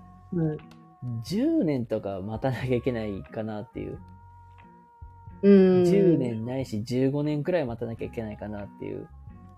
[0.54, 0.76] い。
[1.24, 3.98] 10年とか待たなきゃいけないかなっていう。
[5.42, 5.82] うーん。
[5.84, 6.18] 10。
[6.18, 9.08] 年ないし15年くらい待たなきゃいけないかなっていう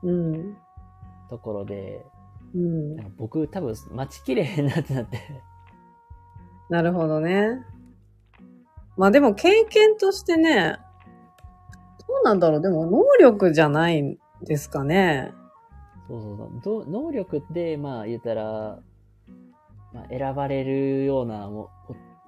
[0.03, 0.57] うん。
[1.31, 2.05] ところで、
[2.55, 3.07] うんなん。
[3.07, 5.19] か僕多分待ちきれへんなってなって。
[6.69, 7.65] なるほどね。
[8.97, 10.79] まあでも経験としてね、
[12.09, 15.33] どうなんだろうでも能力じゃないんですかね。
[16.09, 18.81] そうそうそうど能力で、まあ言ったら、
[19.93, 21.71] まあ、選ばれるようなも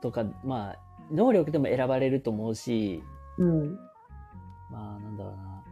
[0.00, 0.78] とか、まあ、
[1.10, 3.02] 能力でも選ばれると思うし、
[3.38, 3.76] うん。
[4.70, 5.62] まあなんだろうな。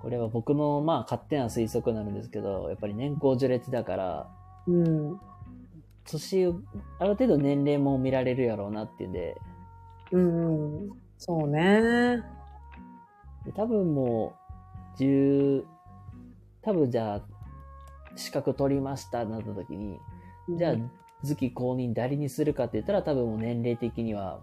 [0.00, 4.30] これは僕のまあ勝手な推測になるんですけど、やっぱり年功序列だから、
[4.66, 5.20] うん。
[6.04, 6.60] 年を、
[6.98, 9.36] ある程度年齢も見られるやろうなっていうんで、
[10.12, 10.86] うん。
[10.86, 12.20] うんそうね。
[13.44, 14.34] で多分も
[14.98, 15.64] う、10、
[16.62, 17.22] 多分じゃあ、
[18.16, 20.00] 資格取りましたなった時に、
[20.56, 20.74] じゃあ、
[21.24, 24.40] 次公認誰にするかって言ったら多分もう年齢的には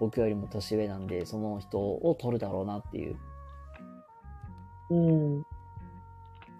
[0.00, 3.16] 僕よりも年上なんで、その人を取るだろうなっていう。
[4.90, 5.44] うん。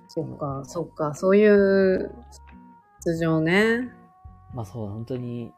[0.08, 2.14] そっか、そっか、そういう
[3.04, 3.90] 出場ね。
[4.54, 5.52] まあそう、本当に。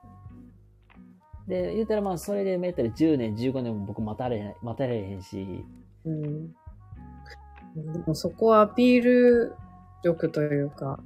[1.47, 5.65] で、言ったらまあそれでめったら10年、15年も僕待たれ待たれへんし、
[6.05, 6.49] うん。
[6.49, 9.55] でもそこはアピール
[10.03, 10.99] 力というか、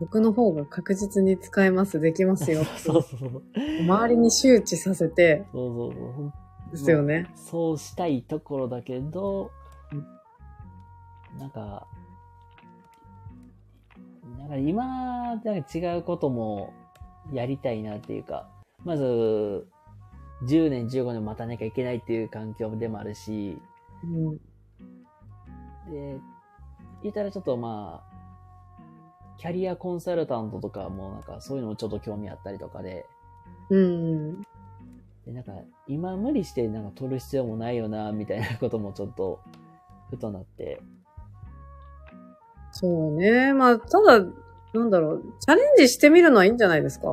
[0.00, 2.64] 僕の方が確実に使えます、できますよ。
[2.76, 3.42] そうそうそう。
[3.82, 6.32] 周りに周知させて、そうそうそう。
[6.70, 7.30] ですよね。
[7.36, 9.50] そうしたいところだけど
[9.92, 11.86] うん、なんか、
[14.38, 16.72] なんか今、なんか違うことも
[17.32, 18.48] やりたいなっていうか、
[18.84, 19.04] まず、
[20.46, 23.60] 10年、15年待たなきゃいけないっていう環境でもあるし、
[24.02, 24.36] うん。
[25.92, 26.18] で、
[27.02, 28.09] 言ったらちょっとまあ、
[29.40, 33.06] キャリアコンサルタントとかもなんかそういうのもちょっと興味あったりとかで、
[33.70, 34.42] うん。
[35.24, 35.52] でなんか
[35.88, 39.40] 今無理してなんか取る必要もないよな、みたいなこともちょっと、
[40.10, 40.82] ふとなって、
[42.70, 43.54] そうね。
[43.54, 44.26] まあ、ただ、
[44.74, 47.06] なんだろう、チャレンジしてみるのはいいんじゃないですか？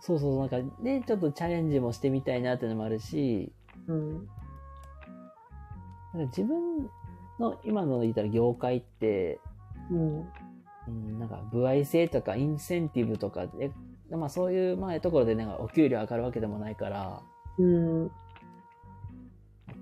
[0.00, 3.52] そうそう、なんか、で、ちょっとチャレンジもしてみたいなっていうのもあるし、
[3.88, 4.12] うん。
[4.14, 4.28] なんか
[6.36, 6.88] 自分
[7.38, 9.38] の今の言ったら業界って、
[9.90, 10.28] うん。
[10.88, 13.70] うん、なんか、歩合制とか、インセンティブとかで、
[14.10, 17.22] まあそういう、まあ、ところで、なんか、お給料上がるわけでもないから、
[17.58, 18.10] うん。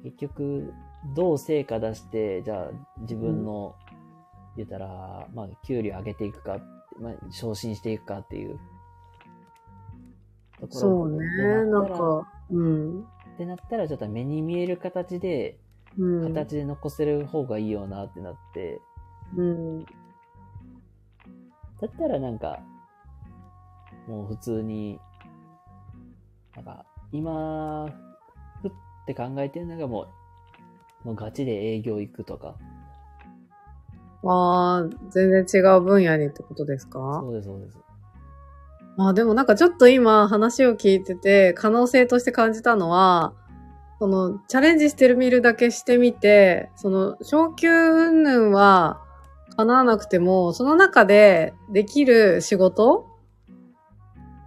[0.03, 0.73] 結局、
[1.15, 3.75] どう成果出して、じゃあ、自分の、
[4.57, 6.59] 言ったら、まあ、給料上げていくか、
[6.99, 8.59] まあ、昇進していくかっていう。
[10.59, 11.19] ところそうね。
[11.37, 13.01] でなんったらか、うん。
[13.01, 13.05] っ
[13.37, 15.59] てなったら、ちょっと目に見える形で、
[15.99, 16.35] うん。
[16.35, 18.81] 形で残せる方がいいよなってなって、
[19.37, 19.87] うん。
[21.81, 22.61] だったらなんか、
[24.09, 24.99] もう普通に、
[26.55, 27.87] なんか、今、
[28.63, 28.73] ふっ
[29.07, 30.07] て考えてるのがも
[31.05, 32.55] う、もうガチで営業行くとか。
[34.25, 37.21] ああ、全然違う分野にってことですか？
[37.23, 37.79] そうです、そうです。
[38.99, 43.35] あ、でもなんかちょっと今話を聞いてて、可能性として感じたのは、
[43.99, 49.03] その、チャレンジしてる見るだけしてみて、その、昇給云々は
[49.57, 53.07] 叶わなくても、その中でできる仕事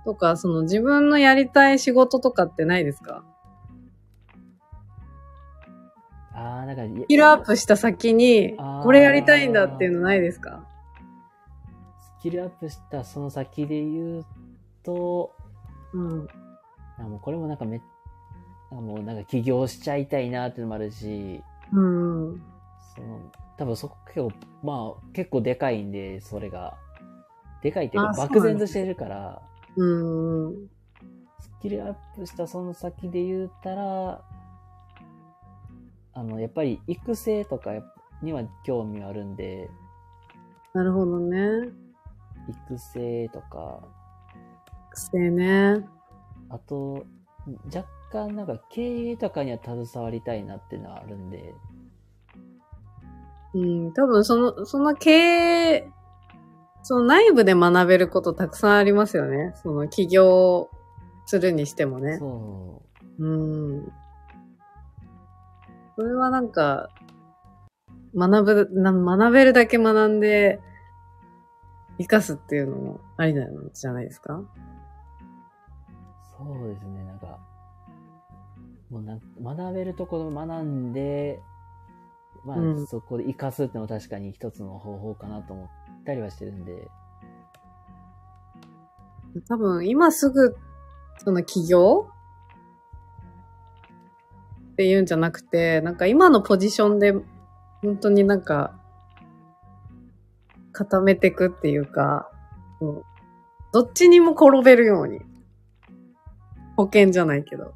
[0.06, 3.24] とか、その自分のやりたい仕事とかってないですか？
[6.34, 10.64] ああ、なんか、スキルアップした先にこれやりたいんだっていうのないですか？
[12.20, 14.26] スキルアップしたその先で言う
[14.84, 15.34] と、
[15.94, 16.28] うん。
[16.98, 17.82] あもうこれもなんかめ、
[18.72, 21.42] なんかもうなんか起業しちゃいたいなっていうのもあるし、
[21.74, 22.42] うん。
[22.96, 23.20] その、
[23.60, 24.32] 多分そこ結構、
[24.64, 26.78] まあ結構でかいんで、それが。
[27.62, 29.42] でかいっていうか漠然としてるから、
[29.76, 30.70] うん。
[31.42, 34.22] スキルアップしたその先で言ったら、
[36.14, 37.72] あの、やっぱり育成とか
[38.22, 39.70] には興味あるんで、
[40.74, 41.70] なるほどね。
[42.48, 43.82] 育成とか、
[44.92, 45.86] 癖ね。
[46.48, 47.06] あと、
[47.66, 51.54] 若干なんか経営とかには携わりたいなっていうのはあるんで、
[53.54, 55.92] うん、多分その、その経営、
[56.84, 59.54] その内部で学べることたくさんありますよね。
[59.56, 60.70] その起業
[61.26, 62.18] するにしてもね。
[62.20, 62.84] そ
[63.20, 63.26] う。
[63.26, 63.28] う
[63.78, 63.92] ん。
[65.96, 66.90] それはなんか、
[68.16, 70.62] 学ぶ、な学べるだけ学んで、
[71.98, 74.42] 活かすっていうのもありなんじゃないですか？
[76.38, 77.38] そうですね、なんか、
[78.90, 81.42] もうなん学べるところ学んで、
[82.46, 85.70] まあ、うんそこで活かすってのも確かに一つの方法かなと思っ
[86.06, 86.90] たりはしてるんで、
[89.48, 90.56] 多分今すぐ、
[91.24, 92.08] その起業？
[94.74, 97.14] っていうんじゃなくて、なんか今のポジションで、
[97.82, 98.80] 本当になんか、
[100.72, 102.32] 固めていくっていうか、
[102.82, 103.02] うん
[103.72, 105.22] どっちにも転べるように。
[106.76, 107.76] 保険じゃないけど。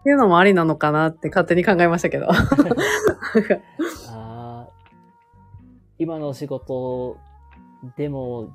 [0.00, 2.28] っていうのもありなのかなって勝手に考えましたけど。
[2.30, 2.34] あ
[4.10, 4.68] あ、
[5.98, 7.16] 今の仕事
[7.96, 8.54] でも、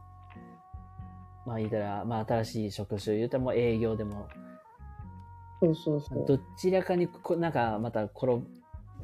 [1.46, 4.28] まあ言ったら、まあ新しい職種言ったらもう営業でも、
[5.62, 6.26] そうそうそう。
[6.26, 8.42] どちらかにこ、なんかまた転、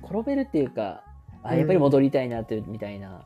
[0.03, 1.03] 転べるっていうか、
[1.43, 3.25] あ、うんやっぱり戻りたいなって、みたいな。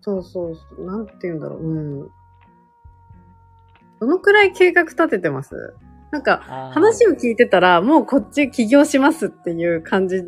[0.00, 0.84] そうそうそう。
[0.86, 1.60] なんて言うんだろう。
[1.62, 2.10] うん。
[4.00, 5.74] どのくらい計画立ててます？
[6.14, 10.22] なんか、話を聞いてたら、もうこっち起業しますっていう感じ。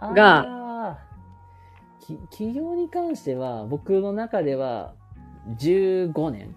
[0.00, 4.94] があーき企業に関しては、僕の中では、
[5.60, 6.56] 15年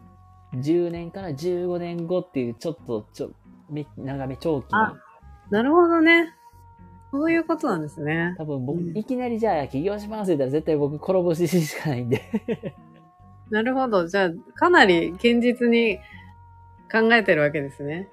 [0.55, 3.31] ?10 年から15年後っていう、ちょっと、ちょ、
[3.69, 4.79] め、長め長期に。
[4.79, 4.95] あ
[5.51, 6.33] なるほどね。
[7.11, 8.33] そういうことなんですね。
[8.39, 12.23] 多分僕、うんいきなりじゃあ起業しますって言ったら絶対僕転ぶししかないんで。
[13.51, 14.07] なるほど。
[14.07, 15.99] じゃあ、かなり現実に
[16.91, 18.09] 考えてるわけですね。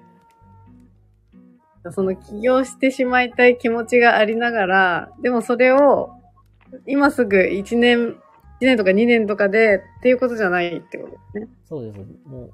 [1.91, 6.11] その起業してしまいたい気持ちがありながら、でもそれを
[6.87, 8.15] 今すぐ1年、1
[8.61, 11.47] 年とか2年とかでっていうことじゃないってことですね。
[11.65, 11.99] そうです。
[12.25, 12.51] もう、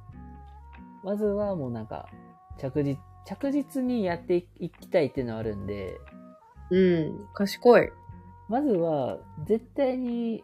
[1.04, 2.08] まずはもうなんか、
[2.58, 5.98] 着実、着実にやっていきたいっていうのはあるんで、
[6.72, 7.28] うん。
[7.34, 7.90] 賢い。
[8.48, 10.44] まずは、絶対に、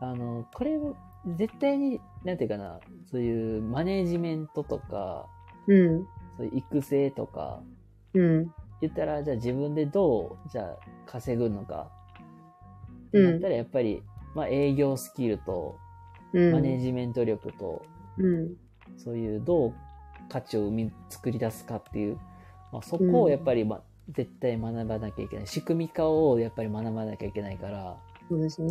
[0.00, 0.96] あの、これを、
[1.36, 5.26] 絶対に、なんていうかな、そういうマネージメントとか、
[5.66, 6.06] うん。
[6.40, 7.62] そういう育成とか、
[8.14, 8.54] うん。
[8.80, 11.90] 言ったら、じゃあ自分でどう、じゃあ稼ぐのか。
[13.12, 14.02] うんだったらやっぱり、
[14.34, 15.76] まあ営業スキルと、
[16.32, 16.52] うん。
[16.52, 17.82] マネージメント力と、
[18.16, 18.56] うん。
[18.96, 19.74] そういうどう
[20.30, 22.16] 価値を生み、作り出すかっていう、
[22.72, 25.46] まあそこをやっぱり、まあ、絶対学ばなきゃいけない。
[25.46, 27.98] 仕組み化をやっぱり学ばなきゃいけないから、
[28.30, 28.70] そうですね。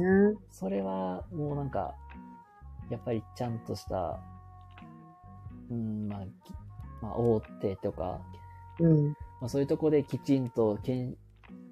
[0.49, 1.93] それはもうなんか、
[2.89, 4.19] やっぱりちゃんとした、
[5.69, 6.53] うん、まあ、き
[7.01, 8.19] まあ、大手とか、
[8.79, 9.07] うん。
[9.41, 11.15] まあ、そういうとこできちんとけん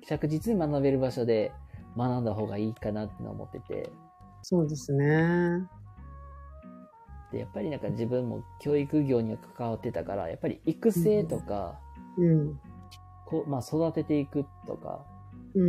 [0.05, 1.51] 着実に学べる場所で
[1.97, 3.91] 学んだ方がいいかなって思ってて。
[4.41, 5.67] そうですね。
[7.31, 11.79] で、やっぱりなんか自分も教育業には関わってたから、やっぱり育成とか、
[12.17, 12.59] うん。
[13.25, 15.05] こうまあ、育てていくとか、
[15.53, 15.67] うん。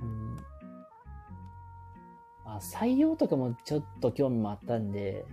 [0.00, 0.36] うん、
[2.44, 5.24] あ採用とかもちょっと興味もあったんで、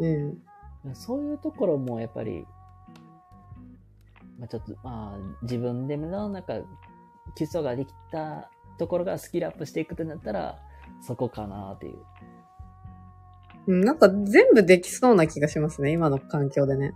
[0.00, 0.94] うん。
[0.94, 2.46] そういうところもやっぱり、
[4.44, 6.54] まあ、ちょっと、まあ、自分でのなんか
[7.34, 10.58] 基礎ができたところがスキルアップしていくってなったら、
[11.00, 11.98] そこかなっていう。
[13.66, 16.92] うんなんか全部できそうな気がしますね、今の環境でね。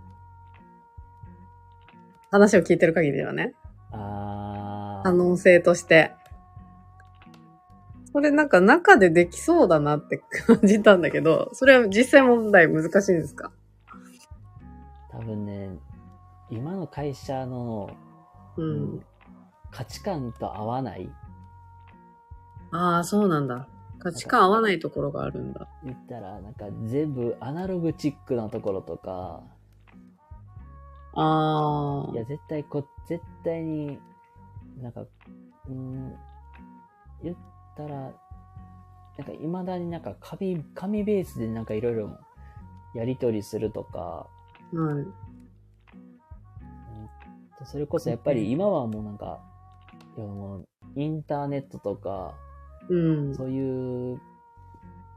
[2.29, 3.55] 話を聞いてる限りではね。
[3.91, 6.11] あ可能性として。
[8.11, 13.51] それなんか中でできそうだなって感じたんだけど、それは実際問題難しいんですか？
[15.11, 15.71] 多分ね、
[16.49, 17.89] 今の会社の、
[18.57, 19.03] うん。
[19.71, 21.09] 価値観と合わない
[22.71, 23.67] ああ、そうなんだ。
[23.99, 25.67] 価値観合わないところがあるんだ。
[25.83, 29.43] 言ったら、なんか全部アナログチックなところとか、
[31.13, 32.15] ああい。
[32.15, 33.99] や、絶対こ、絶対に、
[34.81, 35.05] なんか、
[35.67, 36.15] うん、
[37.23, 37.37] 言っ
[37.75, 38.13] たら、なんか
[39.39, 42.17] 未だになんか紙、紙ベースでなんかいろいろ
[42.93, 44.27] やり取りするとか、は
[44.71, 44.75] い。
[44.77, 45.13] うん
[47.65, 49.39] それこそやっぱり今はもうなんか、
[50.17, 52.35] いやもうインターネットとか、
[52.89, 53.35] うん。
[53.35, 54.21] そういう、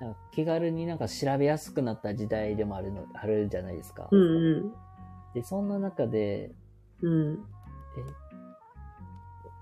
[0.00, 4.08] なんか気軽になんか調べやすくなった時代でもあるの、あるじゃないですか。
[4.10, 4.72] うん
[5.34, 6.52] で、そんな中で、
[7.00, 7.12] うん。
[7.12, 7.38] うん。
[7.96, 8.00] え、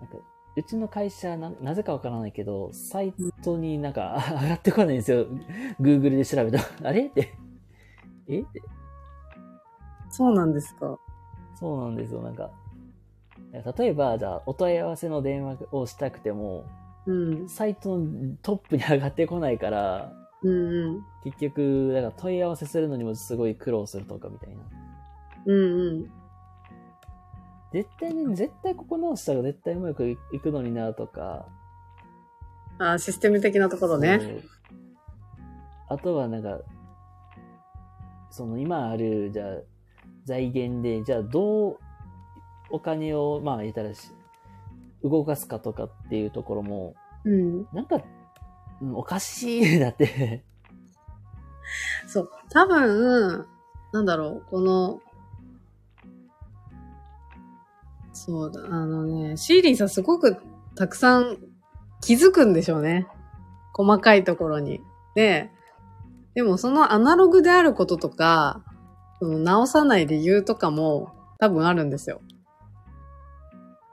[0.01, 0.17] なんか、
[0.57, 5.27] うちの会社な、なぜかわからないけど、サイトになんか 上がってこないんですよ。
[5.81, 6.65] Google で調べたら。
[6.91, 7.07] あれ？
[7.07, 7.35] って。
[8.29, 8.41] え？
[8.41, 8.63] って。
[10.09, 10.99] そうなんですか。
[11.55, 12.23] そうなんですよ。
[12.23, 12.51] なんか、
[13.53, 16.65] 例えば、じゃあ、お問い合わせの電話をしたくても、
[17.07, 17.49] うん。
[17.49, 21.05] サイトのトップに上がってこないから、うんうん。
[21.25, 24.63] 結局、だから問い合わせするのにもすごい苦労するとかみたいな。
[25.47, 26.11] うんうん。
[27.73, 31.47] 絶対に、絶対ここ直したら絶対うまくいくのになとか。
[32.79, 34.21] ああ、システム的なところね。
[35.89, 36.61] あとはなんか、
[38.31, 39.57] その今ある、じゃあ、
[40.25, 41.79] 財源で、じゃあどう
[42.71, 44.13] お金を、まあ言ったらし、
[45.03, 46.95] 動かすかとかっていうところも、
[47.25, 47.67] うん。
[47.73, 48.01] なんか、
[48.81, 50.43] うんおかしいだって。
[52.07, 52.31] そう。
[52.51, 53.47] 多分、
[53.93, 55.01] なんだろう、この、
[58.13, 60.37] そうだ、あのね、シーリンさんすごく
[60.75, 61.39] たくさん
[62.01, 63.07] 気づくんでしょうね。
[63.73, 64.81] 細かいところに。
[65.15, 65.51] で、
[66.35, 68.63] でもそのアナログであることとか、
[69.21, 72.21] その直さない理由とかも多分あるんですよ。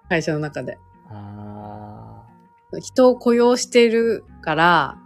[0.09, 0.77] 会社の中で。
[1.09, 2.23] あ
[2.81, 4.97] 人を雇用しているから、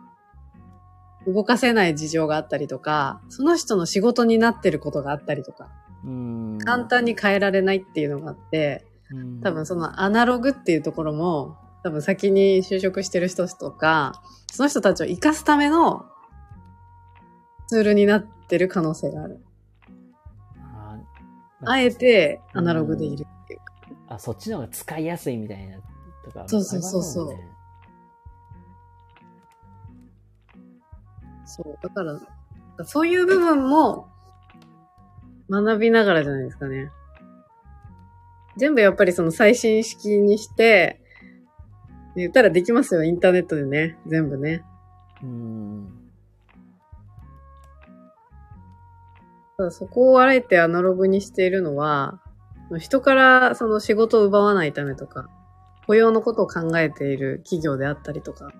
[1.27, 5.69] 動かせない事情があったりとか、その人の仕事になってることがあったりとか。
[6.65, 16.05] 簡単に変えられないっていうのがあって、うん、多分そのアナログっていうところも、多分先に就職してる人とか、その人たちを活かすための
[17.67, 19.39] ツールになってる可能性がある。
[21.63, 23.27] あえてアナログでいる。
[24.11, 25.77] あ、そっちの方が使いやすいみたいな
[26.25, 26.43] とか。
[26.47, 27.35] そうそうそうそう
[31.45, 31.77] そう。
[31.81, 32.19] だから、
[32.85, 34.09] そういう部分も
[35.49, 36.91] 学びながらじゃないですかね。
[38.57, 40.99] 全部やっぱりその最新式にして、
[42.17, 43.97] 言ったらできますよ、インターネットでね。
[44.07, 44.65] 全部ね。
[45.23, 46.11] うん。
[49.55, 52.21] ただそこをあえてアナログにしているのは、
[52.79, 55.27] 人からその仕事を奪わないためとか、
[55.87, 58.51] 雇用のことを考えている企業であったりとか、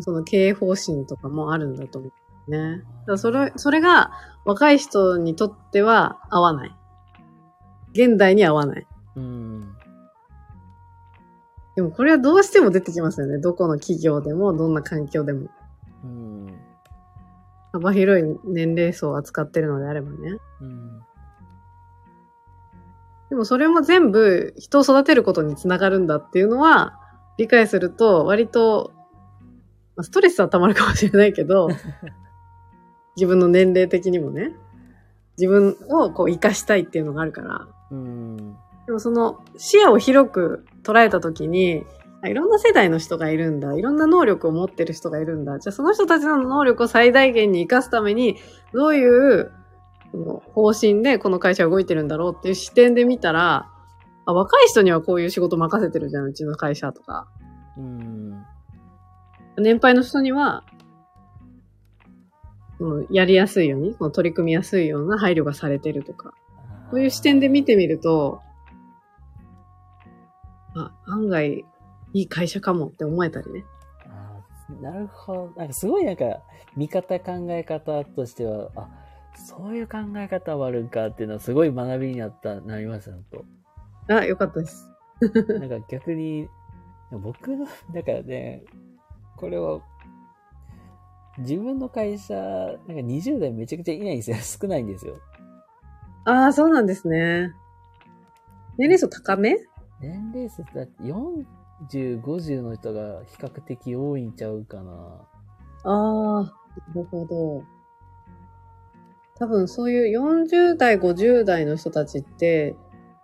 [0.00, 2.82] その経営方針とかもあるんだと思うね。
[3.06, 4.12] だそれ、それが
[4.44, 6.76] 若い人にとっては合わない。
[7.92, 8.86] 現代に合わない。
[9.16, 9.76] うん。
[11.74, 13.38] でもこれはどうしても出てきますよね。
[13.38, 15.48] どこの企業でも、どんな環境でも。
[16.04, 16.46] うん。
[17.72, 20.38] 幅広い年齢層を扱ってるのであればね。
[20.60, 21.05] うん。
[23.30, 26.98] でもそれも全部人を育てることにつながるんだっていうのは
[27.38, 28.92] 理解すると割と、
[29.96, 31.68] まあストレスは溜まるかもしれないけど、
[33.16, 34.54] 自分の年齢的にもね、
[35.38, 38.56] 自分をこう活かしたいっていうのがあるから、うん。
[38.86, 41.84] でもその視野を広く捉えたときに、
[42.22, 43.74] あいろんな世代の人がいるんだ。
[43.74, 45.58] いろんな能力を持ってる人がいるんだ。
[45.58, 48.36] じゃあその人たちの能力を最大限に活かすために、
[48.72, 49.52] どういう
[50.12, 53.70] その方針でこの会社は動いてるんだろうっていう視点で見たら、
[54.26, 57.28] あ、若い人にはこういう仕事任せてるじゃん、うちの会社とか。
[57.76, 58.44] うん。
[59.58, 60.64] 年配の人には、
[63.10, 66.34] やりやすいように、取り組みやすいような配慮がされてるとか、
[66.90, 68.40] そういう視点で見てみると、
[70.74, 71.64] あ、案外、
[72.12, 73.64] いい会社かもって思えたりね。
[74.80, 75.52] なるほど。
[75.56, 76.24] なんかすごいなんか、
[76.76, 78.88] 見方考え方としては、あ、
[79.36, 83.44] そういう考え方はあるんかっていうのはすごい学びになった、なりました、と。
[84.08, 84.90] あ、よかったです。
[85.60, 86.48] なんか逆に、
[87.10, 88.64] 僕の、だからね、
[89.36, 89.80] これは、
[91.38, 94.36] 自分の会社、なんか20代めちゃくちゃいないんですよ。
[94.60, 95.16] 少ないんですよ。
[96.24, 97.52] ああ、そうなんですね。
[98.78, 99.56] 年齢層高め？
[100.00, 104.92] 年齢層だって40、50の人が比較的多いんちゃうかな。
[105.84, 107.75] ああ、なるほど。
[109.38, 112.74] 多分そういう40代、50代の人たちって、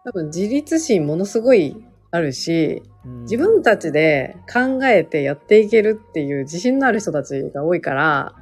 [0.04, 8.34] 多分自立心ものすごいあるし、うん自分たちで考えてやっていけるっていう自信のある人たちが多いから、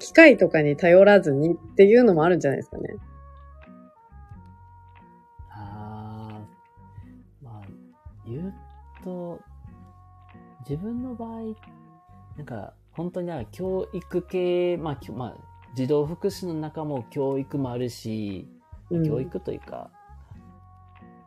[0.00, 2.96] 機械とかに頼らずにっていうのもあるんじゃないですかね。
[5.50, 6.40] ああ、
[7.42, 7.62] まあ、
[8.26, 8.54] 言う
[9.04, 9.38] と、
[10.68, 11.54] 自分の場合、
[12.36, 15.36] なんか、本当に教育系、まあ、まあ、
[15.74, 18.48] 児童福祉の中も教育もあるし、
[18.90, 19.90] うん教育というか、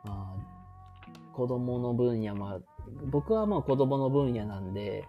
[0.06, 2.62] まあ、子供の分野も
[3.06, 5.06] 僕はまあ子供の分野なんで、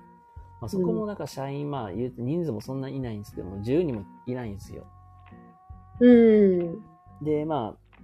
[0.60, 4.86] まあ、そこもなんか社員、まあ言うと人数もそんないないんですけども、10人もいないんですよ。
[6.00, 6.80] うん。
[7.22, 7.98] で、まあ、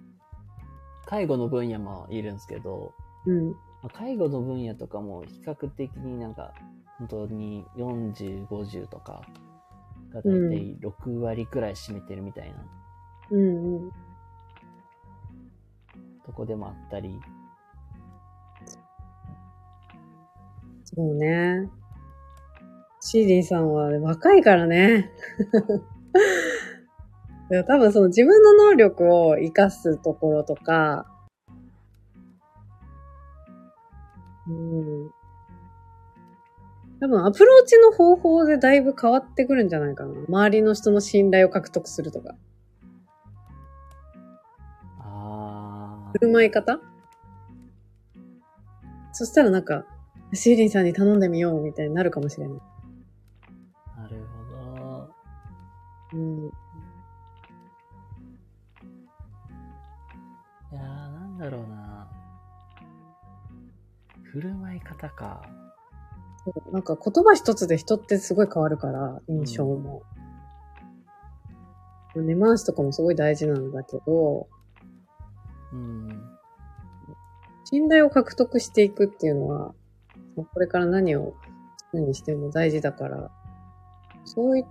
[1.06, 2.92] 介護の分野もいるんですけど、
[3.26, 3.50] うん。
[3.50, 6.52] まあ介護の分野とかも比較的になんか、
[6.98, 9.22] 本当に40、50とか
[10.12, 12.56] がだいたい6割くらい占めてるみたいな
[13.30, 13.76] うん。
[13.76, 13.90] うん。
[16.24, 17.20] とこでもあったり、
[20.84, 21.68] そうね。
[23.00, 25.10] シーリンさんは若いからね。
[27.50, 31.06] いや多分その自分の能力を活かすところとか、
[34.46, 35.13] うん。
[37.04, 40.14] 多分アプローチの方法でだいぶ変わってくるんじゃないかな。
[40.26, 42.34] 周りの人の信頼を獲得するとか。
[45.00, 46.80] あ振る舞い方？
[49.12, 49.84] そしたらなんか、
[50.32, 52.58] シーリンさんに頼んでみようみたいになるかもしれない。
[53.98, 55.10] ー、なるほど。
[56.14, 56.46] うん。
[60.72, 62.08] いやー、なんだろうな。
[64.22, 65.63] 振る舞い方か。
[66.72, 70.02] なんか言葉一つで人ってすごい変わるから、印象も。
[72.14, 74.48] 根回しとかもすごい大事なんだけど、
[75.72, 76.08] うん。
[77.64, 79.74] 信頼を獲得していくっていうのは、
[80.36, 81.34] これから何を
[81.90, 83.30] するにしても大事だから、
[84.24, 84.64] そうい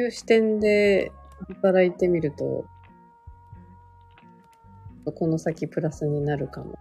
[0.00, 1.12] う視点で
[1.48, 2.64] 働いてみると、
[5.12, 6.78] この先プラスになるかも。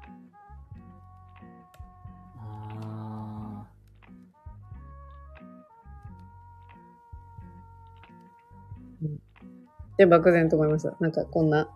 [9.97, 10.95] で、漠然と思いました。
[10.99, 11.69] なんかこんな、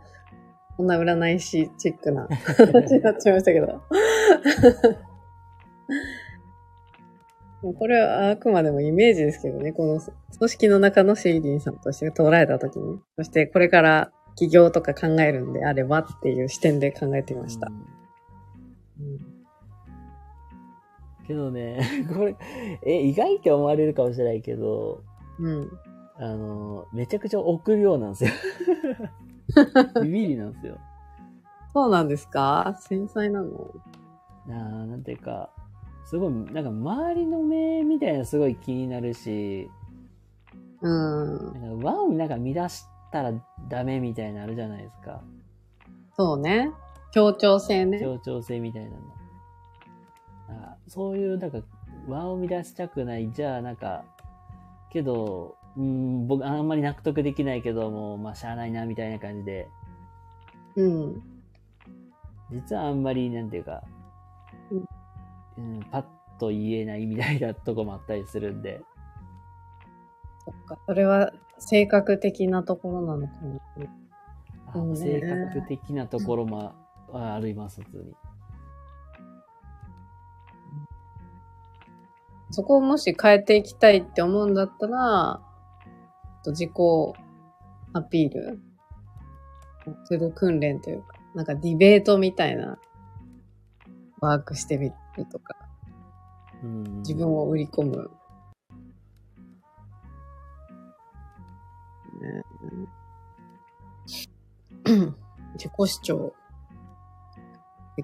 [0.77, 3.81] こんな占い師チックな 話になっちゃいましたけど。
[7.61, 12.99] も うこれはあくまでもイメージですけどね、この組織の中のシェイリンさんとして捉えたときに。
[13.17, 17.67] そしてこれから起業とか考えるんであればっていう視点で考えてみーました。
[17.67, 19.31] うんうん
[21.31, 21.79] けどね、
[22.13, 22.35] これ、
[22.83, 25.03] え、意外って思われるかもしれないけど、
[25.39, 25.71] うん。
[26.21, 28.31] あの、めちゃくちゃ臆病なんですよ。
[30.03, 30.77] ビビりなんですよ。
[31.73, 32.75] そうなんですか？
[32.79, 33.49] 繊細なの？
[34.47, 35.49] なあなんていうか、
[36.05, 39.69] すごい、なんか周りの目みたいなのすごい気になるし、
[40.81, 41.53] うん。
[41.59, 43.33] なんか輪をなんか乱したら
[43.67, 45.21] ダメみたいなのあるじゃないですか。
[46.15, 46.71] そうね。
[47.11, 47.99] 協調性ね。
[47.99, 48.97] 協調性みたいなの。
[50.49, 51.59] あそういう、なんか、
[52.07, 53.31] 輪を乱したくない。
[53.31, 54.03] じゃあ、なんか、
[54.89, 59.67] けど、うん、僕、あんまり納得できないけども、まあ、しゃあないな、みたいな感じで、
[60.75, 61.21] うん。
[62.51, 63.83] 実はあんまり、なんていうか、
[65.57, 66.05] うん、パッ
[66.39, 68.81] と言えないみたいなとこもあったりするんで、
[70.43, 70.77] そっか。
[70.87, 74.85] それは性格的なところなのかな。
[74.85, 76.73] ね性格的なところも
[77.13, 78.15] ああります、普通に。
[82.49, 85.41] そこをもし変えていきたいって思うんだったら、
[86.43, 86.71] と自己
[87.93, 88.59] アピール
[90.05, 92.77] する訓練というか、なんかディベートみたいな
[94.19, 95.55] ワークしてみるとか。
[96.63, 98.11] うん自分を売り込む。
[102.21, 102.43] ね
[105.53, 106.33] 自己主張。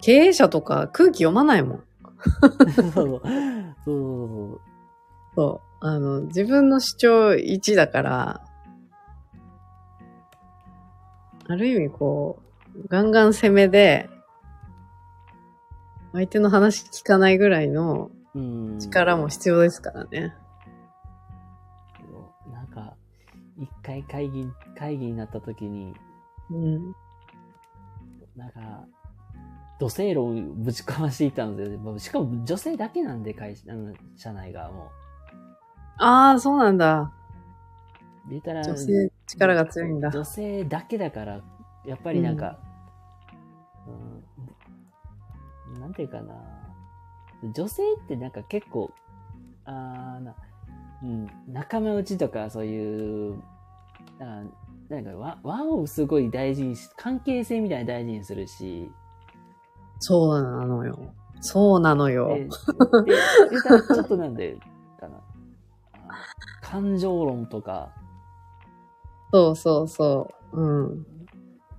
[0.01, 1.84] 経営者とか空気読まないもん。
[2.73, 2.91] そうそう。
[2.91, 3.22] そう
[3.85, 4.61] そう
[5.35, 5.66] そう。
[5.80, 8.41] あの、自分の主張1だから、
[11.48, 12.41] ある意味こ
[12.76, 14.10] う、ガンガン攻めで、
[16.14, 18.12] 相手の話聞かないぐらいの。
[18.80, 20.36] 力も必要ですからね。
[21.99, 22.95] そうなんか、
[23.58, 24.48] 一回会議、
[24.78, 25.95] 会議になった時に、
[26.52, 26.95] うん。
[28.36, 28.86] なんか、
[29.80, 31.99] 土星論ぶちかましていったんですよ。
[31.99, 33.64] しかも女性だけなんで、会社、
[34.16, 34.91] 社内がも
[35.98, 37.11] ああ、そうなんだ。
[38.41, 40.10] たら、女性力が強いんだ。
[40.11, 41.41] 女性だけだから、
[41.86, 42.60] やっぱりなんか、
[45.76, 46.34] うん、なんていうかな。
[47.53, 48.91] 女性ってなんか結構、
[49.65, 50.36] あーな、
[51.03, 53.41] うん、仲間内とかそういう、
[54.19, 54.53] なんか、
[54.90, 58.91] なんか和和をすごい大事にし、関係性みたいに大事にするし、
[59.99, 61.14] そうなのよ。
[61.40, 62.36] そうなのよ
[63.90, 64.57] ちょっとなんで、
[66.61, 67.91] 感情論とか、
[69.31, 70.60] そうそうそう。
[70.60, 71.06] うん。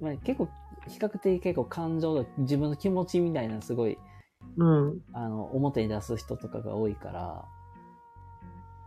[0.01, 0.49] まあ、結構、
[0.87, 3.99] 比較的結構感情と自分の気持ちみたいなすごい、
[4.57, 5.01] うん。
[5.13, 7.45] あの、表に出す人とかが多いから。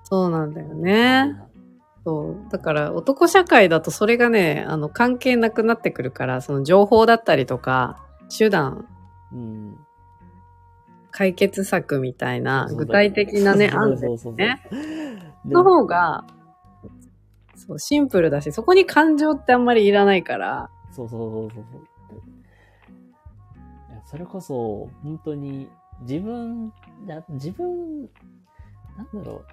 [0.03, 1.35] そうなんだよね。
[2.03, 2.51] そう。
[2.51, 8.03] だから男社会だとそれがね、あの関係なくなってくるから、その情報だったりとか、
[8.35, 8.87] 手段、
[9.31, 9.77] うん。
[11.11, 14.61] 解決策みたいな具体的なね、案そうそうそうね。
[15.45, 16.25] での方が、
[17.55, 21.63] そう、シンプルだし、そこに感情ってあんまりいらないから、そうそうそうそう。
[23.91, 25.69] いやそれこそ、本当に、
[26.01, 26.73] 自分
[27.07, 28.09] だ、自分、
[28.97, 29.43] なんだろ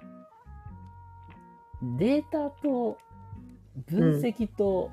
[1.81, 1.97] う。
[1.97, 2.97] データと、
[3.87, 4.91] 分析と、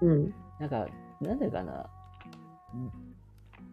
[0.00, 0.34] うん。
[0.58, 0.86] なんか、
[1.20, 1.86] なんだかな。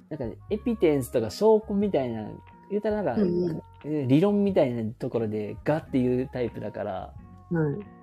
[0.10, 2.30] なんか、エピテンスとか証拠みたいな、
[2.70, 7.14] 言うたらなんか、うんうん理論みたいなところでガっていうタイプだから、
[7.52, 8.00] はい。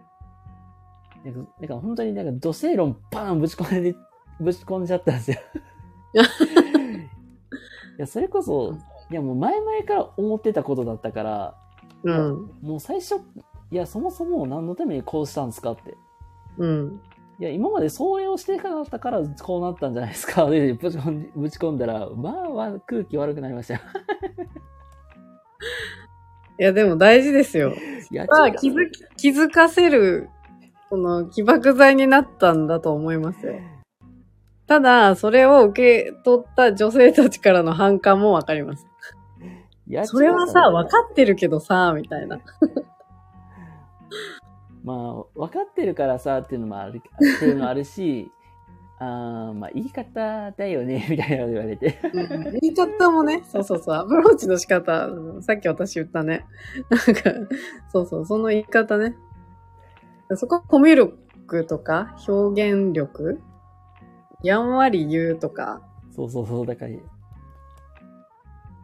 [1.24, 3.94] なんか、なんか本当になんか土星論バーンぶち込んで、
[4.40, 5.38] ぶち込んじゃったんですよ。
[7.98, 8.76] いや、それこそ、
[9.10, 11.54] いやもう前々から思ってたことだったから、
[12.04, 12.50] うん。
[12.62, 13.16] もう最初、
[13.70, 15.96] いや、そもそも何のためにこうしたんですかって。
[16.58, 17.00] うん。
[17.38, 20.48] いや、今までそれをしてなかったからこうなったんじゃないですか。
[20.48, 23.80] で、ぶち込んぶち込んだら、まあまあ空気悪くなりましたよ。
[26.58, 27.74] いや、でも大事ですよ。
[28.28, 30.30] まあ、気づき、気づかせる、
[30.88, 33.54] この起爆剤になったんだと思いますよ。
[34.66, 38.86] ただ、それを受け取った女性たちからの反感もわかります。
[40.04, 42.40] それはさ、違うわかってるけどさ、みたいな。
[44.82, 47.02] まあ、分かってるからさっていうのもある、っ
[47.38, 48.32] ていうのもあるし、
[48.98, 51.98] あーまあ、言い方だよね、 みたいなの言われて。
[52.12, 55.10] うん言い方もね、そうそうそう、アプローチの仕方、
[55.42, 56.46] さっき私言ったね。
[56.88, 57.00] なん
[57.46, 57.54] か、
[57.92, 59.14] そうそう、その言い方ね。
[60.34, 63.40] そこ、コミュ力とか、表現力？
[64.42, 66.92] やんわり言うとか、そうそうそう、だから、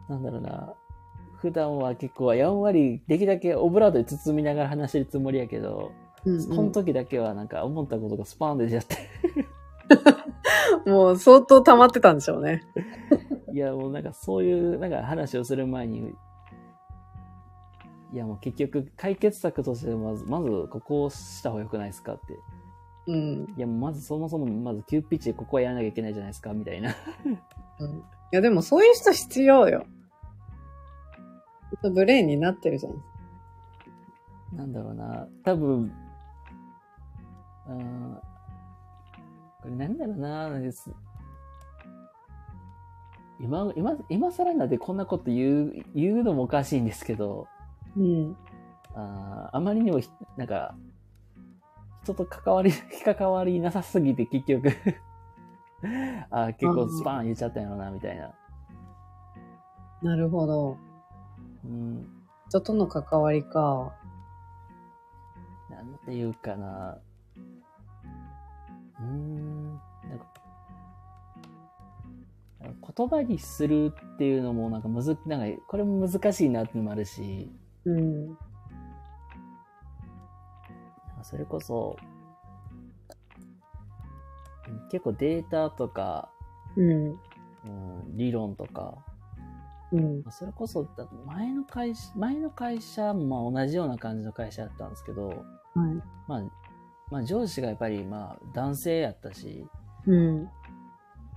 [0.09, 0.73] なんだろうな。
[1.37, 5.91] 普段は結構やんわり、できるだけオブラートで包みながら話してるつもりやけど、
[6.25, 8.95] うんうんこの時だけはなんか思ったことがスパーンで出ちゃって。
[10.85, 12.63] もう相当溜まってたんでしょうね。
[13.53, 16.13] いや、もうなんかそういう、なんか話をする前に、
[18.13, 22.39] いやもう結局解決策としてまず、まずここをした方が良くないですかって。
[23.07, 23.53] うん。
[23.57, 26.93] いやまずそもそもまず急ピッチでここはやらなきゃいけないじゃないですか、みたいな。
[27.79, 28.03] うん
[28.33, 29.85] いや、でもそういう人必要よ。
[31.83, 34.57] ブレーンになってるじゃん。
[34.57, 35.27] なんだろうな。
[35.43, 35.93] 多分、
[37.67, 38.19] うん、
[39.63, 40.59] これなんだろうな。
[40.59, 40.91] です
[43.39, 47.47] 今、今、今更になってこんなこと言う、言うのもおかしいんですけど、
[47.97, 48.35] うん。
[48.93, 50.75] あーあまりにもひ、なんか、
[52.03, 52.71] 人と関わり、
[53.05, 54.67] 関わりなさすぎて結局
[56.29, 58.33] あー結構スパーン言っちゃったんやろな、みたいな。
[60.01, 60.77] なるほど。
[61.63, 62.05] うん。
[62.49, 63.93] 人との関わりか。
[65.69, 66.97] なんていうかな。
[69.03, 69.81] うーん。
[70.09, 70.25] なんか
[72.95, 77.51] 言葉にするっていうのもなんかむず、なんかこれも難しいなってのもあるし、
[77.85, 78.37] うん。
[81.23, 82.13] それこそ、うん
[84.89, 86.29] 結構データとか、
[86.75, 87.19] うん。
[87.65, 88.95] うん、理論とか、
[89.91, 90.21] うん。
[90.23, 95.43] まあそれこそ、だ前の会社、前の会社もまあ同じような感じの会社だったんですけど、はい。
[96.27, 96.43] まあ、
[97.11, 99.65] まあ上司がやっぱりまあ男性やったし、
[100.05, 100.45] うん。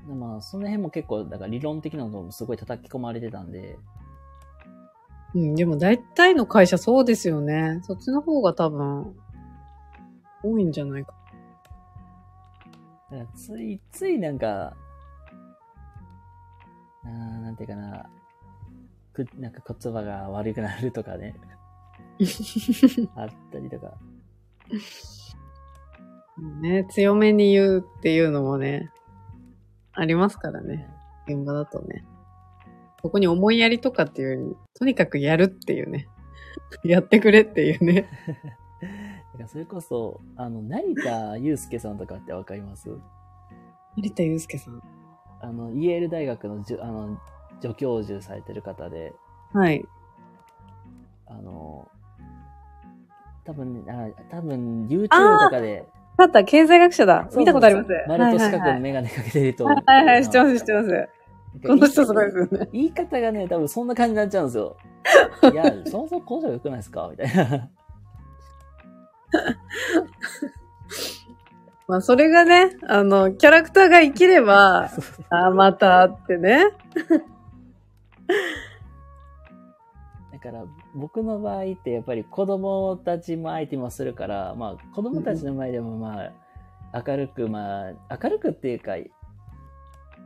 [0.06, 3.78] でまあその辺も結構、だから理論的なのもすごい叩き込まれてたんで、
[5.34, 5.54] うん。
[5.54, 7.80] でも大体の会社そうですよね。
[7.82, 9.14] そっちの方が多分、
[10.42, 11.14] 多いんじゃないか。
[13.10, 14.76] だからついついなんか、
[17.04, 17.10] あー
[17.42, 18.06] なんていうかな、
[19.12, 21.34] く、なんか言葉が悪くなるとかね、
[23.16, 23.94] あったりとか。
[26.38, 28.90] ね、強めに言うっていうのもね、
[29.92, 30.88] ありますからね。
[31.26, 32.04] 現場だとね。
[33.02, 36.08] ここに思いやりとかっていうより、とにかくやるっていうね。
[36.84, 38.02] やってくれっていうね。
[38.02, 42.90] だからそれこそ、あの、成田祐介さんとかってわかります？
[43.96, 44.82] 成田祐介さん。
[45.40, 47.18] あの、イェール大学のじゅあの
[47.62, 49.14] 助教授されてる方で、
[49.52, 49.86] はい。
[51.26, 51.88] あの、
[53.44, 57.28] 多分ね、あ多分 YouTube とかで、だった、経済学者だ。
[57.36, 57.88] 見たことあります？
[58.08, 59.64] 丸と四角はいのメガネかけてると。
[59.66, 61.08] はいはい、はいはい、知ってます、知ってます。
[61.66, 62.68] この人すごいですよね。
[62.72, 64.76] 言い方がね、多分そんな感じになっちゃうんですよ。
[65.52, 67.08] いや、そもそも工場良くないですか？
[67.10, 67.68] みたいな。
[71.88, 74.90] まあ、それがね、あの、キャラクターが生きれば、
[75.30, 76.64] あ、またってね。
[80.32, 80.64] だから、
[80.96, 86.30] 僕の場合ってやっぱり子供たちも相手もするから、まあ、子供たちの前でもま
[86.92, 88.92] あ、明るく、まあ、明るくっていうか、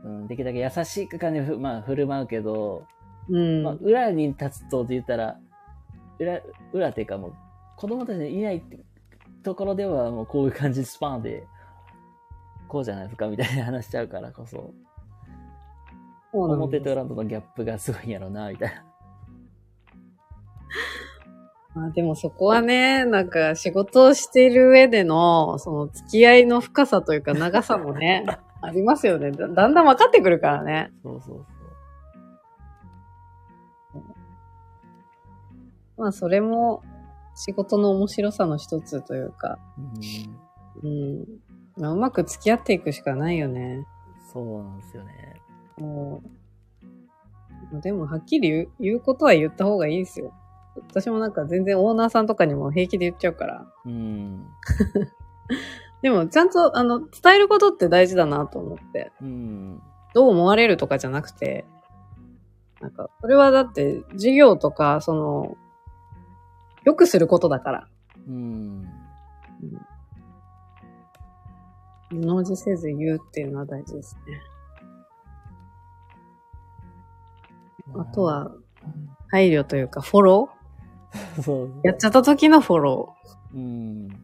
[0.05, 2.85] うん、できるだけ優しく感じでふ、まあ、振る舞うけど、
[3.29, 3.63] うん。
[3.63, 5.37] まあ、裏に立つとって言ったら、
[6.19, 6.39] 裏、
[6.71, 7.33] 裏っていうかもう、
[7.75, 8.63] 子供たちのいない
[9.43, 11.43] ところではもうこういう感じでスパンで、
[12.69, 14.73] こうじゃないですかみたいな話しちゃうからこそ、
[16.31, 18.90] 表と裏とのギャップがすごいんやろな、みたいな。
[21.73, 28.25] まあでもそこはね、なんか仕事をしている上での、その付き合いの深さというか長さもね、
[28.61, 29.47] ありますよねだ。
[29.47, 30.91] だんだん分かってくるからね。
[31.01, 31.45] そうそう
[35.97, 36.81] まあそれも
[37.35, 39.59] 仕事の面白さの一つというか、
[40.81, 40.89] そう。
[40.89, 41.25] うん、うん。
[41.77, 43.85] まあうまく付き合っていくしかないよね。
[44.33, 45.41] そうなんですよね。
[45.77, 46.21] も
[47.73, 50.33] うでもはっきり言う言うことは言った方がいいですよ。
[50.75, 53.67] 私もなんか全然オーナーさんとかにも平気で言っちゃうから。
[53.85, 54.45] うん。
[56.01, 59.11] でもちゃんとあの伝えることって大事だなと思って。
[59.21, 59.81] うん。
[60.13, 61.65] どう思われるとかじゃなくて、
[62.81, 65.55] なんか、それはだって、事業とか、その、
[66.83, 67.87] 良くすることだから。
[68.27, 68.87] うん。
[72.09, 74.41] 物じせず言うっていうのは大事ですね。
[77.95, 78.51] あとは、
[79.29, 80.49] 配慮というか、フォロ。
[80.57, 80.60] ー
[81.83, 83.15] やっちゃった時のフォロ
[83.53, 84.07] うん。
[84.07, 84.19] だか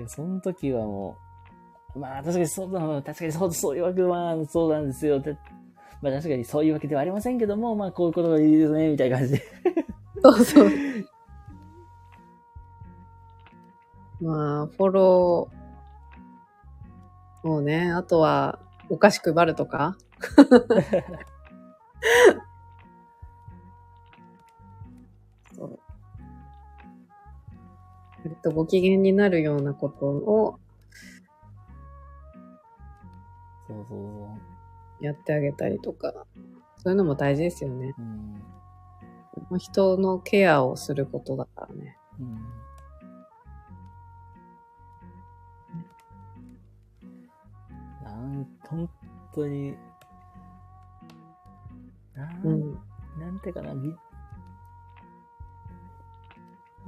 [0.00, 1.16] らその時はも
[1.94, 5.20] う、まあ確かにそうだな、確かにそう、そういうわけは、そうなんですよ。
[5.20, 5.36] で
[6.02, 9.38] まあ確かにそういうわけではありませんけども、まあこういうことがいいですね、みたいな感じで。
[9.38, 9.42] ー。
[10.22, 10.68] そうそう。
[14.20, 17.48] まあ、フォロー。
[17.48, 18.58] もうね、あとは、
[18.90, 19.96] お菓子配るとか。
[28.30, 30.60] 割とご機嫌になるようなことを
[33.66, 34.50] そうそうそ
[35.00, 36.12] やってあげたりとか、
[36.78, 37.94] そういうのも大事ですよね。
[37.98, 38.02] う。
[38.02, 38.42] うん。
[39.48, 41.96] まあ人のケアをすることだからね。
[42.20, 42.40] うん。
[48.04, 48.90] なん、本
[49.34, 49.76] 当に、
[52.14, 52.74] なん、うん。
[53.18, 53.94] なんていうかな、ぎ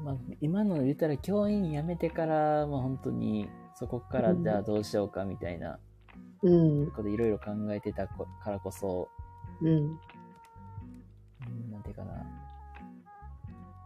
[0.05, 5.79] まあ、今の言ったら教員辞めてから、まあ本当に、そこからじゃあどうしようかみたいな
[6.43, 6.91] うん。
[6.91, 9.09] こといろいろ考えてたこからこそ、
[9.61, 9.69] うん。
[9.69, 9.99] うん
[11.71, 12.13] なんていうかな、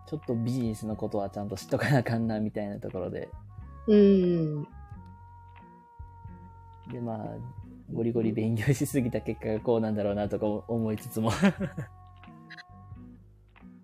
[0.06, 3.28] ちょっとビジネスのことはちゃんと知っとかなあかんなみたいなところで、
[3.86, 4.62] うん。
[6.92, 7.26] でまあ、
[7.92, 11.30] ゴリゴリ勉強しすぎた結果がこうなんだろうなとか思いつつも、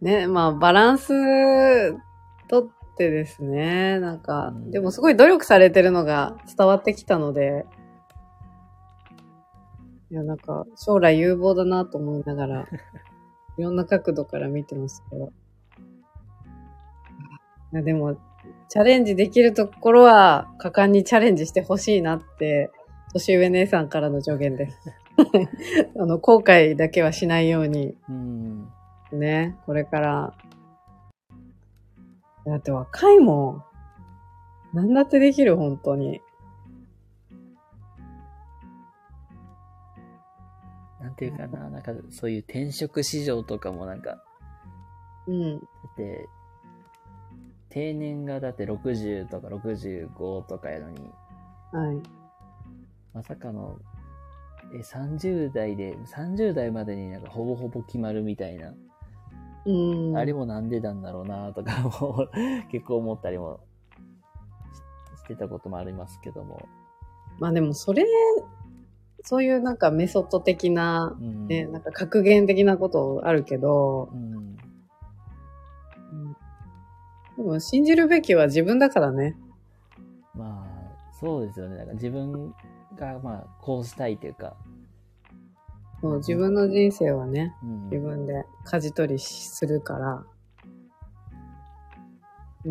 [0.01, 1.13] ね、まあ、バランス
[2.53, 2.69] とっ
[2.99, 7.65] てですね、なんか、うんでもすごい努力されてるのが伝わってきたので、
[10.11, 12.69] いや、なんか、将来有望だなと思いながら、
[13.57, 15.33] いろんな角度から見てますけど。
[17.73, 18.17] いやでも、
[18.69, 22.71] チャレンジできるところは、果敢にチャレンジしてほしいなって、
[23.15, 24.79] 年上姉さんからの助言です。
[25.99, 28.69] あの、後悔だけはしないように、うん。
[29.13, 30.35] ね、これから。
[32.47, 33.65] だって若いも
[34.73, 34.77] ん。
[34.77, 36.21] なんだってできる、本当に。
[41.01, 44.23] なんていうかな、なんかそういう転職市場とかもなんか、
[45.27, 45.59] うん。
[45.59, 46.29] だって、
[47.69, 51.11] 定年がだって60とか65とかやのに、
[51.73, 52.03] はい。
[53.15, 53.79] まさかの、
[54.75, 58.73] え、30代で、30代までになんかほぼほぼ決まるみたいな、
[59.65, 59.73] う
[60.13, 60.17] ん。
[60.17, 62.29] あれもなんでなんだろうなとか も
[62.71, 63.61] 結構思ったりも
[65.17, 66.69] ししてたこともありますけども。
[67.39, 68.05] まあでもそれ、
[69.23, 71.47] そういうなんかメソッド的な、うん。
[71.47, 74.35] ね、なんか格言的なことあるけど、うん。
[74.35, 74.53] うん
[77.37, 79.37] でも信じるべきは自分だからね。
[80.35, 81.77] まあ、そうですよね。
[81.77, 82.55] なんか自分
[82.97, 84.55] が、まあ、こうしたいというか、
[86.03, 87.85] もう自分の人生はね、うん。
[87.91, 90.25] 自分で舵取りするから、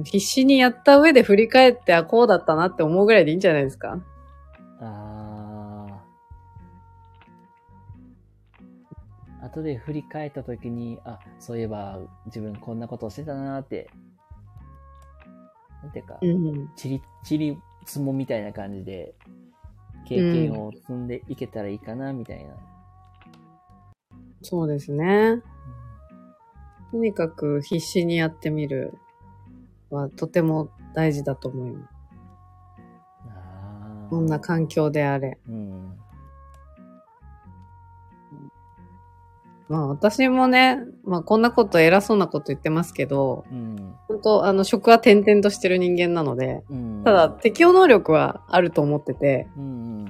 [0.04, 4.00] 必死にやった上で振り返って、あ、こうだったなって思うぐらいでいいんじゃないですか？
[4.80, 5.88] あ
[9.42, 9.46] あ。
[9.46, 13.90] 後で振り返った時に、あ、そういえば自分こんなことをしてたなーって、
[15.82, 16.70] なんていうか、うん。
[16.76, 19.14] ちり、ちりつもみたいな感じで、
[20.08, 22.56] 経験を積んでいけたらいいかな、みたいな。
[24.42, 25.42] そうですね。
[26.92, 28.94] とにかく必死にやってみる
[29.90, 31.94] はとても大事だと思います。
[34.12, 35.38] どんな環境であれ。
[35.48, 35.98] うん。
[39.70, 43.96] まあ私もね、まあこんなこと偉そうなこと言ってますけど、うん。
[44.10, 47.04] 本当あの職は転々としてる人間なので、うん。
[47.06, 50.06] ただ、適応能力はあると思ってて、うん。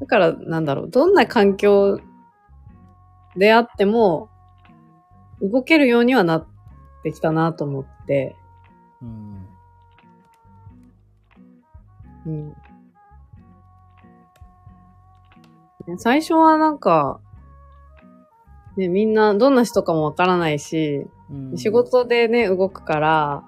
[0.00, 2.00] だからなんだろう、どんな環境
[3.36, 4.28] であっても、
[5.40, 6.46] 動けるようにはなっ
[7.02, 8.36] てきたなと思って、
[9.02, 9.46] うん。
[12.26, 12.48] うん。
[12.48, 12.54] ね
[15.98, 17.20] 最初はなんか、
[18.76, 21.56] ね、みんなどんな人かもわからないし、うん。
[21.56, 23.44] 仕事でね、動くから、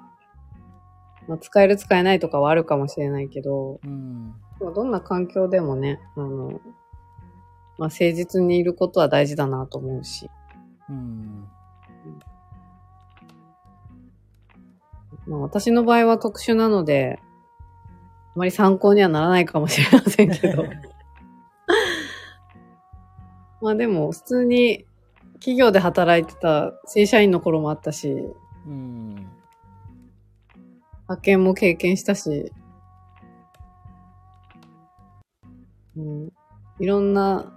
[1.26, 4.34] まあ、使える使えないとかはあるかもしれないけど、うん。
[4.74, 6.60] どんな環境でもね、あの、
[7.78, 10.28] まあ、誠実にいることは大事だなと思うし、
[10.88, 11.48] うん。
[15.26, 17.20] まあ、私の場合は特殊なので、
[18.34, 20.64] あまり参考にはならないかもしれませんけど。
[23.60, 24.86] まあでも、普通に
[25.34, 28.12] 企業で働いてた正社員の頃もあったし、
[28.66, 29.14] うん。
[31.02, 32.52] 派遣も経験したし、
[35.96, 36.32] うん、
[36.78, 37.52] いろんな、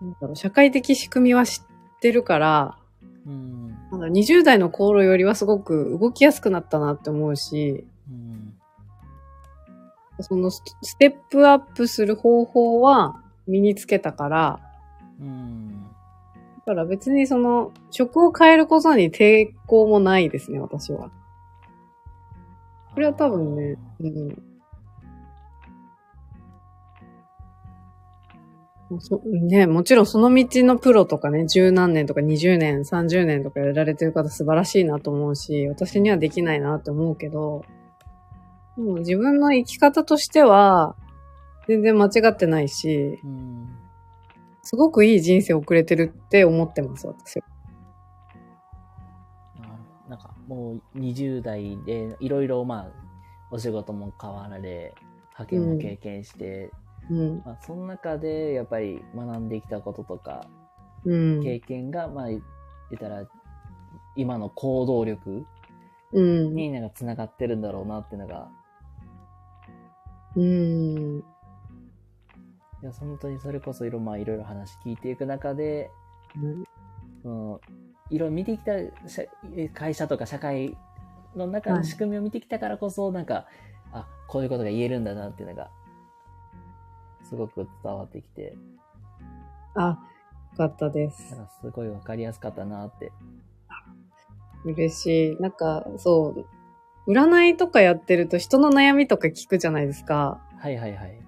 [0.00, 1.64] なんだろう、社会的仕組みは知っ
[2.00, 2.78] てるから、
[3.26, 3.70] うん。
[3.90, 8.54] なんだろう20代の頃よりはすごく動きやすくなったなって思うし、うん。
[10.20, 14.60] そのスステップアップする方法は身につけたから、
[15.20, 15.82] うん。
[16.66, 21.10] だから別にその職を変えることに抵抗もないですね、私は。
[22.94, 24.45] これは多分ね、うん。
[28.90, 37.64] ね、もちろんその道のプロとかね、十何年とか20年、30年とかやられてる方素晴らしいなと思うし、私にはできないなって思うけど、
[38.76, 40.94] もう自分の生き方としては、
[41.66, 43.76] 全然間違ってないし、うん。
[44.62, 47.46] すごくいい人生を送れてるって思ってます、私は。
[49.62, 52.88] あなんかもう20代でいろいろまあ
[53.50, 54.94] お仕事も変わられ
[55.38, 56.85] 派遣も経験して、うん。
[57.44, 60.46] まあ、その中でやっぱり学んできたこととか
[61.04, 61.42] うん。
[61.42, 62.42] 経験がまあ言っ
[62.98, 63.24] たら
[64.16, 65.46] 今の行動力
[66.12, 66.54] うん。
[66.54, 68.48] になんかつながってるんだろうなっていうのが
[70.34, 71.18] うん。
[72.82, 75.90] いや本当にそれこそいろ,、まあ、いろいろ話聞いていく中で
[77.22, 77.60] その
[78.10, 78.72] いろいろ見てきた
[79.08, 79.22] 社
[79.74, 80.76] 会社とか社会
[81.36, 83.46] の中の仕組みを見てきたからこそ、なんか、
[83.92, 85.70] あ、こういうことが言えるんだなっていうのが、
[87.28, 88.56] すごく伝わってきて、
[89.74, 89.98] あ、
[90.52, 93.12] よかったですすごいわかりやすかったなって。
[94.64, 95.40] 嬉しい。
[95.40, 96.34] なんか、そ
[97.06, 100.40] う、占いとかやってると人の悩みとか聞くじゃないですか。
[100.58, 101.20] はいはいはい。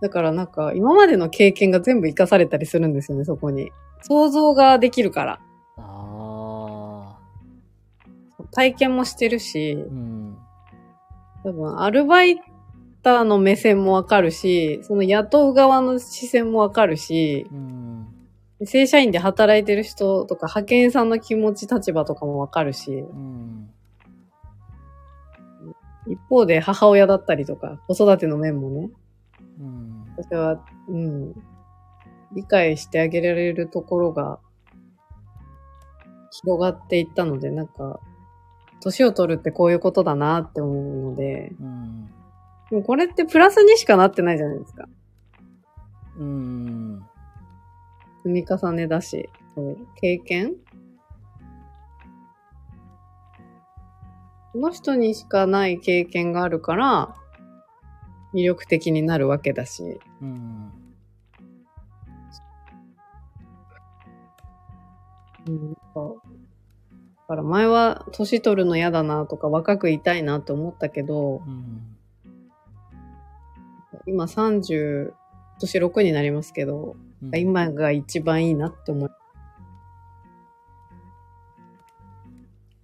[0.00, 3.72] だからなんか、今までの経験が全部活かされたりするんですよね、そこに。
[4.02, 5.40] 想像ができるから。
[5.78, 7.18] あ
[8.52, 10.38] 体験もしてるしー、、うん。
[11.42, 12.40] 多分、アルバイ
[13.06, 18.06] 方の目線もわかるし、その雇う側の視線もわかるし、うん。
[18.64, 23.70] 正社員で働いてる人とか、派遣さんの気持ち、立場とかもわかるし、うん。
[26.08, 28.90] 一方で母親だったりとか、子育ての面もね、
[29.60, 30.04] うん。
[30.16, 31.32] 私は、うん、
[32.32, 34.40] 理解してあげられるところが
[36.42, 38.00] 広がっていったので、なんか、
[38.80, 42.10] 年を取るってこういうことだなって思うので、うん。
[42.70, 44.88] でもこれってプラスにしかなってないじゃないですか。
[46.18, 47.06] うん。
[48.24, 49.28] 積み重ねだし、
[50.00, 50.54] 経験？
[54.52, 57.14] この人にしかない経験があるから、
[58.34, 60.72] 魅力的になるわけだし、うん。
[65.46, 65.78] うん、だ
[67.28, 71.95] から前は年取るの嫌だなとか若くいたいなって思ったけど、うん。
[74.06, 75.12] 今30、
[75.58, 79.10] 年6になりますけど、うん、今が一番いいなって思う。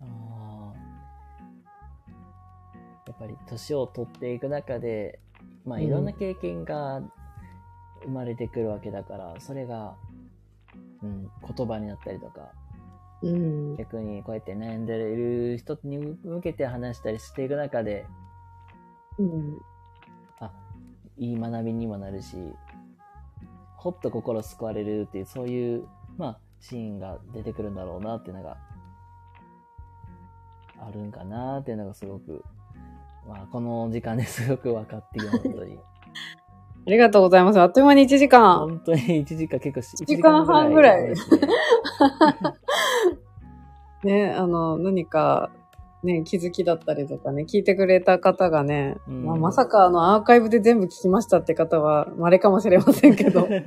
[0.01, 5.21] あーやっぱり年を取っていく中で、
[5.65, 7.03] まあうんいろんな経験が
[8.03, 9.95] 生まれてくるわけだから、それが、
[11.03, 12.53] うん、言葉になったりとか、
[13.23, 13.77] うん。
[13.77, 18.07] 逆にこうやって悩んでいる人に向けて話したりしていく中で、
[19.19, 19.59] うん。
[21.23, 22.37] いい学びにもなるし、
[23.77, 25.87] ほっと心救われるっていう、そういう、
[26.19, 28.57] まあ、シーンが出てくるんだろうなっていうのが、
[30.81, 32.43] あるんかなっていうのがすごく、
[33.29, 35.79] まあ、この時間ですごく分かってきます、本当に。
[36.85, 37.61] ありがとうございます。
[37.61, 38.59] あっという間に1時間。
[38.59, 41.41] 本当に1時間結構し、1時間半ぐらいですね
[44.27, 45.53] ね、あの、何か、
[46.03, 53.49] ね、気づきだったりとかね、聞いてくれた方がね、うんまあ、まさかあの、アーカイブで全部聞きましたって方は、稀かもしれませんけど。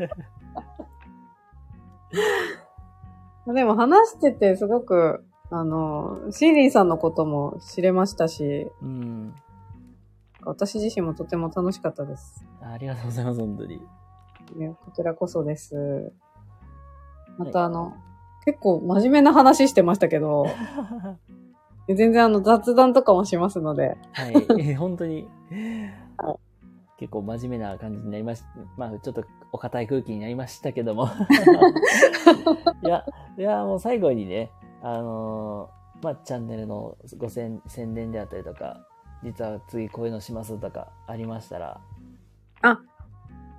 [3.54, 9.36] でも話しててすごく、あの、シーリンさんのことも知れましたし、うん。
[10.44, 12.46] 私自身もとても楽しかったです。
[12.62, 13.82] ありがとうございます、本当に。
[14.56, 16.12] ね、こちらこそです。
[17.38, 17.94] またあの、
[18.46, 20.46] 結構真面目な話してましたけど、
[21.88, 24.76] 全然あの雑談とかもしますので、はい。
[24.76, 25.28] 本当に
[26.18, 26.38] は、
[26.98, 28.48] 結構真面目な感じになりました。
[28.78, 31.08] まあ、ちょっとお堅い空気になりましたけども。
[32.84, 33.06] いや、
[33.38, 34.52] いや、もう最後にね、
[34.82, 38.86] あのーまあ、チャンネルのご宣宣伝であったりとか、
[39.24, 41.82] 実は次こういうのしますとかありましたら、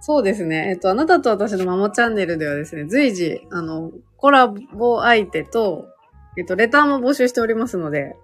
[0.00, 0.68] そうですね。
[0.70, 5.86] えっと、あなたと私のマモチャンネルではですね、随時、あの、コラボ相手と、
[6.36, 8.16] えっと、レターも募集しておりますので、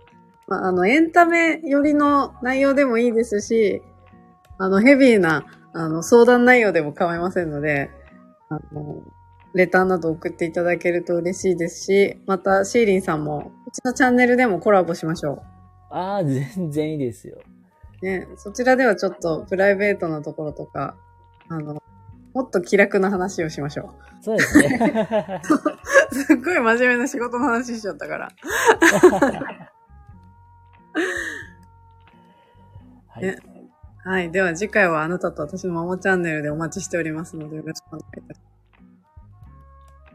[0.49, 3.83] まあ、あの、エンタメ寄りの内容でもいいですし、
[4.59, 7.91] あの、ヘビーな、あの、相談内容でも構いませんので、
[8.49, 9.03] あの、
[9.55, 15.43] レターなど送っていただけると嬉しいですし、また、シーリンさんも、うちのチャンネルでもコラボしましょ
[15.91, 17.39] ああ、全然いいですよ。
[18.03, 18.05] う。
[18.05, 20.97] ね、そちらではちょっとプライベートなところとか、
[21.49, 21.83] あの、
[22.35, 24.25] もっと気楽な話をしましょう。
[24.25, 25.41] そうですね。
[26.13, 28.29] すっごい真面目な仕事の話しちゃったから。
[33.09, 33.23] はい。
[33.23, 33.37] ね
[34.05, 34.33] はい。
[34.33, 38.41] では次回はあなたと私のマモチャンネルでお待ちしておりますのでよろしくお願いいたし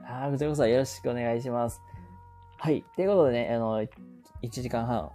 [0.09, 1.81] ああ、こちらこそよろしくお願いします。
[2.57, 2.83] はい。
[2.95, 3.87] ということでね、あの、1
[4.49, 5.11] 時間半、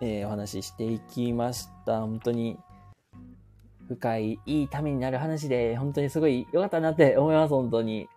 [0.00, 2.00] えーお話ししていきました。
[2.00, 2.58] 本当に、
[3.88, 8.08] 深い、いいためになる話で、本当にすごい良かったなって思います、本当に。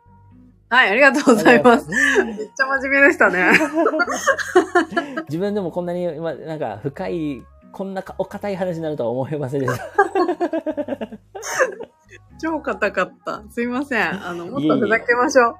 [0.69, 0.89] はい。
[0.89, 1.89] ありがとうございます。
[1.89, 1.95] め
[2.31, 3.51] っちゃ真面目でしたね。
[5.27, 9.87] 自分でもこんなに、ま、なんか、深い、こんなかお堅い話になるとは思いませんでした。
[12.41, 13.43] 超硬かった。
[13.49, 14.27] すいません。
[14.27, 15.55] あの、もっとふざけましょう。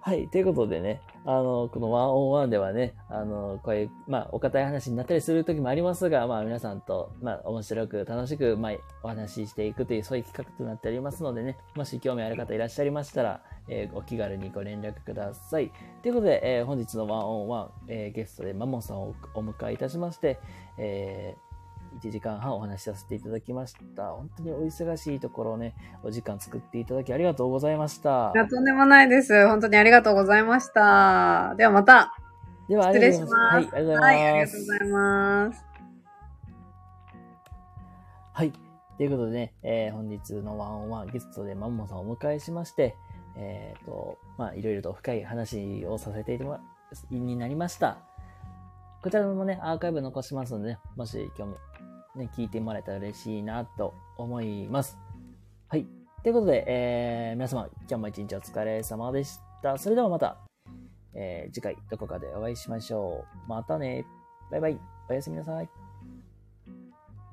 [0.00, 0.28] はい。
[0.28, 8.72] ということでね、あの、このワンオンワンではね、あの、こういう、まあ、お堅い話になったりする時もありますが、まあ、皆さんと、まあ、面白く、楽しく、まあ、
[9.02, 15.72] お話ししていくという、そういう企画となっておりますのでね、もし興味ある方いらっしゃいましたら、えーお気軽にご連絡ください。
[16.02, 20.38] ということで、えー本日のワンオンワン、えーゲストでマモさんをお迎えいたしまして、
[20.78, 21.45] えー
[22.00, 24.10] 1時間半お話しさせていただきました。
[24.10, 28.32] 本当にお忙しいところをね、お時間作っていただきありがとうございました。
[28.34, 29.46] いや、とんでもないです。
[29.46, 31.54] 本当にありがとうございました。
[31.56, 32.14] ではまた。
[32.68, 33.00] では、あ失。
[33.00, 33.34] 礼します。
[33.34, 34.04] はい、ありがとうございます。
[34.04, 35.64] はい、ありがとうございます。
[38.32, 38.52] はい。
[38.96, 42.96] ということでね、えー本日のワンオンワンゲストでマンモさんをお迎えしまして、
[43.36, 46.60] えっ、と、まあ、いろいろと深い話をさせていただ
[47.10, 47.98] になりました。
[49.02, 51.54] こちらもね、アーカイブ残しますのでね、もし興味、
[52.16, 54.98] ね、聞いてもらえたら嬉しいなと思います。
[55.68, 55.86] はい。
[56.22, 59.78] ということで、えー、皆様、今日も一日お疲れ様でした。
[59.78, 60.38] それではまた、
[61.14, 63.48] えー、次回どこかでお会いしましょう。
[63.48, 64.04] またね。
[64.50, 64.80] バイバイ。
[65.08, 65.85] おやすみなさい。